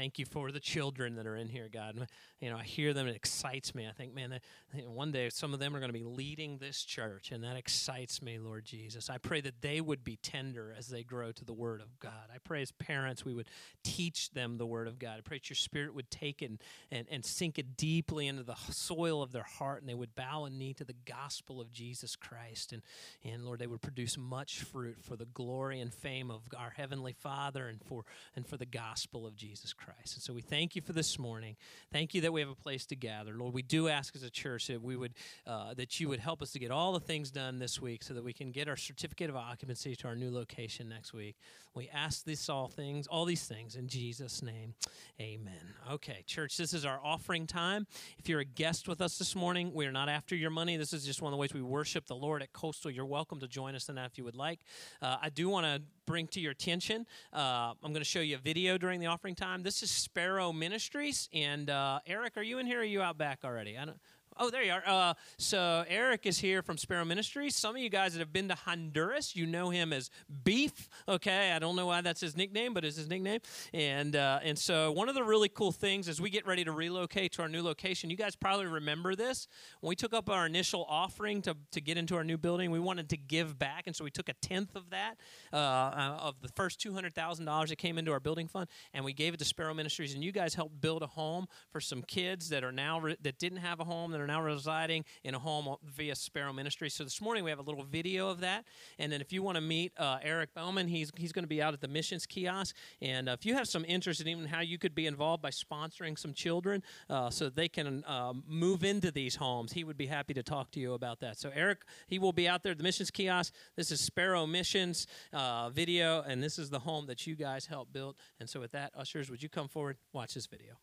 Thank 0.00 0.18
you 0.18 0.24
for 0.24 0.50
the 0.50 0.60
children 0.60 1.16
that 1.16 1.26
are 1.26 1.36
in 1.36 1.46
here, 1.46 1.68
God. 1.70 2.08
You 2.40 2.48
know, 2.48 2.56
I 2.56 2.62
hear 2.62 2.94
them, 2.94 3.06
it 3.06 3.14
excites 3.14 3.74
me. 3.74 3.86
I 3.86 3.92
think, 3.92 4.14
man, 4.14 4.30
that, 4.30 4.88
one 4.88 5.12
day 5.12 5.28
some 5.28 5.52
of 5.52 5.60
them 5.60 5.76
are 5.76 5.78
going 5.78 5.92
to 5.92 5.98
be 5.98 6.04
leading 6.04 6.56
this 6.56 6.84
church, 6.84 7.32
and 7.32 7.44
that 7.44 7.54
excites 7.56 8.22
me, 8.22 8.38
Lord 8.38 8.64
Jesus. 8.64 9.10
I 9.10 9.18
pray 9.18 9.42
that 9.42 9.60
they 9.60 9.82
would 9.82 10.02
be 10.02 10.16
tender 10.16 10.74
as 10.74 10.88
they 10.88 11.02
grow 11.02 11.32
to 11.32 11.44
the 11.44 11.52
Word 11.52 11.82
of 11.82 12.00
God. 12.00 12.30
I 12.34 12.38
pray 12.42 12.62
as 12.62 12.72
parents 12.72 13.26
we 13.26 13.34
would 13.34 13.50
teach 13.84 14.30
them 14.30 14.56
the 14.56 14.64
Word 14.64 14.88
of 14.88 14.98
God. 14.98 15.18
I 15.18 15.20
pray 15.20 15.36
that 15.36 15.50
your 15.50 15.56
Spirit 15.56 15.94
would 15.94 16.10
take 16.10 16.40
it 16.40 16.46
and, 16.46 16.62
and, 16.90 17.06
and 17.10 17.22
sink 17.22 17.58
it 17.58 17.76
deeply 17.76 18.26
into 18.26 18.42
the 18.42 18.56
soil 18.70 19.22
of 19.22 19.32
their 19.32 19.42
heart, 19.42 19.82
and 19.82 19.88
they 19.90 19.92
would 19.94 20.14
bow 20.14 20.46
a 20.46 20.50
knee 20.50 20.72
to 20.72 20.84
the 20.84 20.96
gospel 21.04 21.60
of 21.60 21.74
Jesus 21.74 22.16
Christ. 22.16 22.72
And, 22.72 22.80
and 23.22 23.44
Lord, 23.44 23.58
they 23.58 23.66
would 23.66 23.82
produce 23.82 24.16
much 24.16 24.60
fruit 24.60 24.96
for 25.02 25.16
the 25.16 25.26
glory 25.26 25.78
and 25.78 25.92
fame 25.92 26.30
of 26.30 26.40
our 26.56 26.72
Heavenly 26.74 27.12
Father 27.12 27.68
and 27.68 27.82
for, 27.84 28.06
and 28.34 28.46
for 28.46 28.56
the 28.56 28.64
gospel 28.64 29.26
of 29.26 29.36
Jesus 29.36 29.74
Christ. 29.74 29.89
Christ. 29.96 30.14
And 30.14 30.22
so 30.22 30.32
we 30.32 30.42
thank 30.42 30.76
you 30.76 30.82
for 30.82 30.92
this 30.92 31.18
morning. 31.18 31.56
Thank 31.92 32.14
you 32.14 32.20
that 32.22 32.32
we 32.32 32.40
have 32.40 32.50
a 32.50 32.54
place 32.54 32.86
to 32.86 32.96
gather. 32.96 33.32
Lord, 33.34 33.54
we 33.54 33.62
do 33.62 33.88
ask 33.88 34.14
as 34.14 34.22
a 34.22 34.30
church 34.30 34.68
that 34.68 34.82
we 34.82 34.96
would 34.96 35.14
uh, 35.46 35.74
that 35.74 35.98
you 35.98 36.08
would 36.08 36.20
help 36.20 36.42
us 36.42 36.52
to 36.52 36.58
get 36.58 36.70
all 36.70 36.92
the 36.92 37.00
things 37.00 37.30
done 37.30 37.58
this 37.58 37.80
week 37.80 38.02
so 38.02 38.14
that 38.14 38.22
we 38.22 38.32
can 38.32 38.52
get 38.52 38.68
our 38.68 38.76
certificate 38.76 39.30
of 39.30 39.36
occupancy 39.36 39.96
to 39.96 40.08
our 40.08 40.14
new 40.14 40.30
location 40.30 40.88
next 40.88 41.12
week. 41.12 41.36
We 41.74 41.88
ask 41.92 42.24
this 42.24 42.48
all 42.48 42.68
things, 42.68 43.06
all 43.06 43.24
these 43.24 43.46
things 43.46 43.76
in 43.76 43.88
Jesus' 43.88 44.42
name. 44.42 44.74
Amen. 45.20 45.74
Okay, 45.90 46.24
church, 46.26 46.56
this 46.56 46.74
is 46.74 46.84
our 46.84 47.00
offering 47.02 47.46
time. 47.46 47.86
If 48.18 48.28
you're 48.28 48.40
a 48.40 48.44
guest 48.44 48.88
with 48.88 49.00
us 49.00 49.18
this 49.18 49.36
morning, 49.36 49.72
we 49.72 49.86
are 49.86 49.92
not 49.92 50.08
after 50.08 50.34
your 50.34 50.50
money. 50.50 50.76
This 50.76 50.92
is 50.92 51.04
just 51.04 51.22
one 51.22 51.32
of 51.32 51.36
the 51.36 51.40
ways 51.40 51.54
we 51.54 51.62
worship 51.62 52.06
the 52.06 52.16
Lord 52.16 52.42
at 52.42 52.52
Coastal. 52.52 52.90
You're 52.90 53.06
welcome 53.06 53.38
to 53.40 53.48
join 53.48 53.74
us 53.74 53.88
in 53.88 53.94
that 53.94 54.06
if 54.06 54.18
you 54.18 54.24
would 54.24 54.36
like. 54.36 54.60
Uh, 55.00 55.16
I 55.22 55.28
do 55.28 55.48
want 55.48 55.66
to 55.66 55.82
bring 56.10 56.26
to 56.26 56.40
your 56.40 56.50
attention. 56.50 57.06
Uh, 57.32 57.72
I'm 57.84 57.92
going 57.92 58.00
to 58.00 58.04
show 58.04 58.20
you 58.20 58.34
a 58.34 58.38
video 58.38 58.76
during 58.76 58.98
the 58.98 59.06
offering 59.06 59.36
time. 59.36 59.62
This 59.62 59.80
is 59.80 59.92
Sparrow 59.92 60.52
Ministries. 60.52 61.28
And 61.32 61.70
uh, 61.70 62.00
Eric, 62.04 62.36
are 62.36 62.42
you 62.42 62.58
in 62.58 62.66
here 62.66 62.78
or 62.78 62.82
are 62.82 62.84
you 62.84 63.00
out 63.00 63.16
back 63.16 63.40
already? 63.44 63.78
I 63.78 63.84
don't, 63.84 63.96
Oh, 64.36 64.48
there 64.48 64.62
you 64.62 64.72
are. 64.72 64.82
Uh, 64.86 65.14
so 65.38 65.84
Eric 65.88 66.24
is 66.24 66.38
here 66.38 66.62
from 66.62 66.78
Sparrow 66.78 67.04
Ministries. 67.04 67.56
Some 67.56 67.76
of 67.76 67.82
you 67.82 67.90
guys 67.90 68.12
that 68.12 68.20
have 68.20 68.32
been 68.32 68.48
to 68.48 68.54
Honduras, 68.54 69.34
you 69.34 69.44
know 69.44 69.70
him 69.70 69.92
as 69.92 70.08
Beef. 70.44 70.88
Okay, 71.08 71.52
I 71.52 71.58
don't 71.58 71.76
know 71.76 71.86
why 71.86 72.00
that's 72.00 72.20
his 72.20 72.36
nickname, 72.36 72.72
but 72.72 72.84
it's 72.84 72.96
his 72.96 73.08
nickname. 73.08 73.40
And 73.74 74.14
uh, 74.14 74.38
and 74.42 74.58
so 74.58 74.92
one 74.92 75.08
of 75.08 75.14
the 75.14 75.24
really 75.24 75.48
cool 75.48 75.72
things 75.72 76.08
as 76.08 76.20
we 76.20 76.30
get 76.30 76.46
ready 76.46 76.64
to 76.64 76.72
relocate 76.72 77.32
to 77.32 77.42
our 77.42 77.48
new 77.48 77.62
location, 77.62 78.08
you 78.08 78.16
guys 78.16 78.36
probably 78.36 78.66
remember 78.66 79.14
this. 79.14 79.48
When 79.80 79.88
we 79.88 79.96
took 79.96 80.14
up 80.14 80.30
our 80.30 80.46
initial 80.46 80.86
offering 80.88 81.42
to, 81.42 81.56
to 81.72 81.80
get 81.80 81.98
into 81.98 82.16
our 82.16 82.24
new 82.24 82.38
building, 82.38 82.70
we 82.70 82.80
wanted 82.80 83.10
to 83.10 83.16
give 83.16 83.58
back, 83.58 83.84
and 83.86 83.96
so 83.96 84.04
we 84.04 84.10
took 84.10 84.28
a 84.28 84.34
tenth 84.34 84.76
of 84.76 84.90
that 84.90 85.16
uh, 85.52 85.56
uh 85.56 86.18
of 86.20 86.40
the 86.40 86.48
first 86.48 86.80
two 86.80 86.94
hundred 86.94 87.14
thousand 87.14 87.44
dollars 87.44 87.70
that 87.70 87.76
came 87.76 87.98
into 87.98 88.12
our 88.12 88.20
building 88.20 88.46
fund, 88.46 88.68
and 88.94 89.04
we 89.04 89.12
gave 89.12 89.34
it 89.34 89.38
to 89.38 89.44
Sparrow 89.44 89.74
Ministries. 89.74 90.14
And 90.14 90.22
you 90.22 90.32
guys 90.32 90.54
helped 90.54 90.80
build 90.80 91.02
a 91.02 91.08
home 91.08 91.46
for 91.70 91.80
some 91.80 92.02
kids 92.02 92.48
that 92.50 92.64
are 92.64 92.72
now 92.72 93.00
re- 93.00 93.16
that 93.22 93.38
didn't 93.38 93.58
have 93.58 93.80
a 93.80 93.84
home 93.84 94.14
that 94.20 94.24
are 94.24 94.26
now 94.26 94.42
residing 94.42 95.04
in 95.24 95.34
a 95.34 95.38
home 95.38 95.76
via 95.96 96.14
Sparrow 96.14 96.52
Ministry. 96.52 96.90
So 96.90 97.04
this 97.04 97.20
morning 97.20 97.42
we 97.42 97.50
have 97.50 97.58
a 97.58 97.62
little 97.62 97.84
video 97.84 98.28
of 98.28 98.40
that. 98.40 98.66
And 98.98 99.10
then 99.10 99.20
if 99.20 99.32
you 99.32 99.42
want 99.42 99.56
to 99.56 99.62
meet 99.62 99.92
uh, 99.98 100.18
Eric 100.22 100.52
Bowman, 100.54 100.88
he's, 100.88 101.10
he's 101.16 101.32
going 101.32 101.44
to 101.44 101.48
be 101.48 101.62
out 101.62 101.72
at 101.72 101.80
the 101.80 101.88
missions 101.88 102.26
kiosk. 102.26 102.76
And 103.00 103.28
uh, 103.28 103.32
if 103.32 103.46
you 103.46 103.54
have 103.54 103.66
some 103.66 103.84
interest 103.86 104.20
in 104.20 104.28
even 104.28 104.44
how 104.44 104.60
you 104.60 104.78
could 104.78 104.94
be 104.94 105.06
involved 105.06 105.42
by 105.42 105.50
sponsoring 105.50 106.18
some 106.18 106.34
children 106.34 106.82
uh, 107.08 107.30
so 107.30 107.48
they 107.48 107.68
can 107.68 108.04
um, 108.06 108.44
move 108.46 108.84
into 108.84 109.10
these 109.10 109.36
homes, 109.36 109.72
he 109.72 109.84
would 109.84 109.96
be 109.96 110.06
happy 110.06 110.34
to 110.34 110.42
talk 110.42 110.70
to 110.72 110.80
you 110.80 110.92
about 110.92 111.20
that. 111.20 111.38
So 111.38 111.50
Eric, 111.54 111.78
he 112.06 112.18
will 112.18 112.32
be 112.32 112.46
out 112.46 112.62
there 112.62 112.72
at 112.72 112.78
the 112.78 112.84
missions 112.84 113.10
kiosk. 113.10 113.54
This 113.76 113.90
is 113.90 114.00
Sparrow 114.00 114.46
Missions 114.46 115.06
uh, 115.32 115.70
video, 115.70 116.22
and 116.22 116.42
this 116.42 116.58
is 116.58 116.68
the 116.68 116.80
home 116.80 117.06
that 117.06 117.26
you 117.26 117.36
guys 117.36 117.66
helped 117.66 117.92
build. 117.92 118.16
And 118.38 118.50
so 118.50 118.60
with 118.60 118.72
that, 118.72 118.92
ushers, 118.94 119.30
would 119.30 119.42
you 119.42 119.48
come 119.48 119.68
forward, 119.68 119.96
watch 120.12 120.34
this 120.34 120.46
video? 120.46 120.74